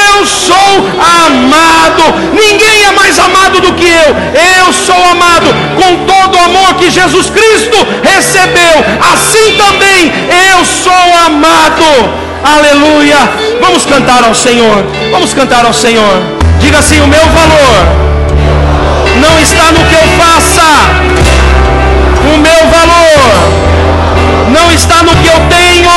[0.00, 0.72] eu sou
[1.26, 2.04] amado.
[2.32, 4.10] Ninguém é mais amado do que eu,
[4.64, 8.74] eu sou amado com todo o amor que que Jesus Cristo recebeu,
[9.12, 10.12] assim também
[10.52, 10.92] eu sou
[11.26, 12.14] amado.
[12.44, 13.16] Aleluia.
[13.60, 14.84] Vamos cantar ao Senhor.
[15.10, 16.22] Vamos cantar ao Senhor.
[16.60, 17.76] Diga assim: o meu valor
[19.20, 20.62] não está no que eu faça.
[22.22, 23.32] O meu valor
[24.52, 25.90] não está no que eu tenho.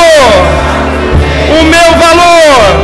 [1.60, 2.80] O meu valor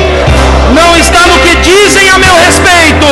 [0.75, 3.07] não está no que dizem a meu respeito.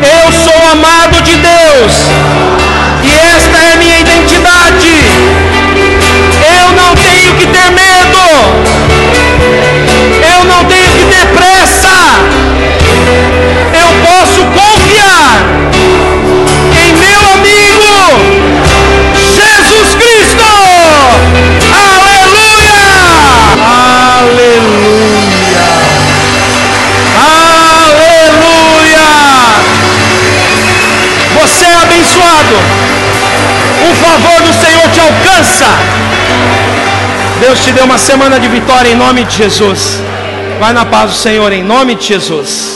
[0.00, 2.43] Eu sou amado de Deus
[4.24, 4.88] identidade.
[6.56, 8.24] Eu não tenho que ter medo.
[10.32, 11.83] Eu não tenho que ter pressa.
[37.54, 40.02] Deus te deu uma semana de vitória em nome de Jesus.
[40.58, 42.73] Vai na paz do Senhor em nome de Jesus.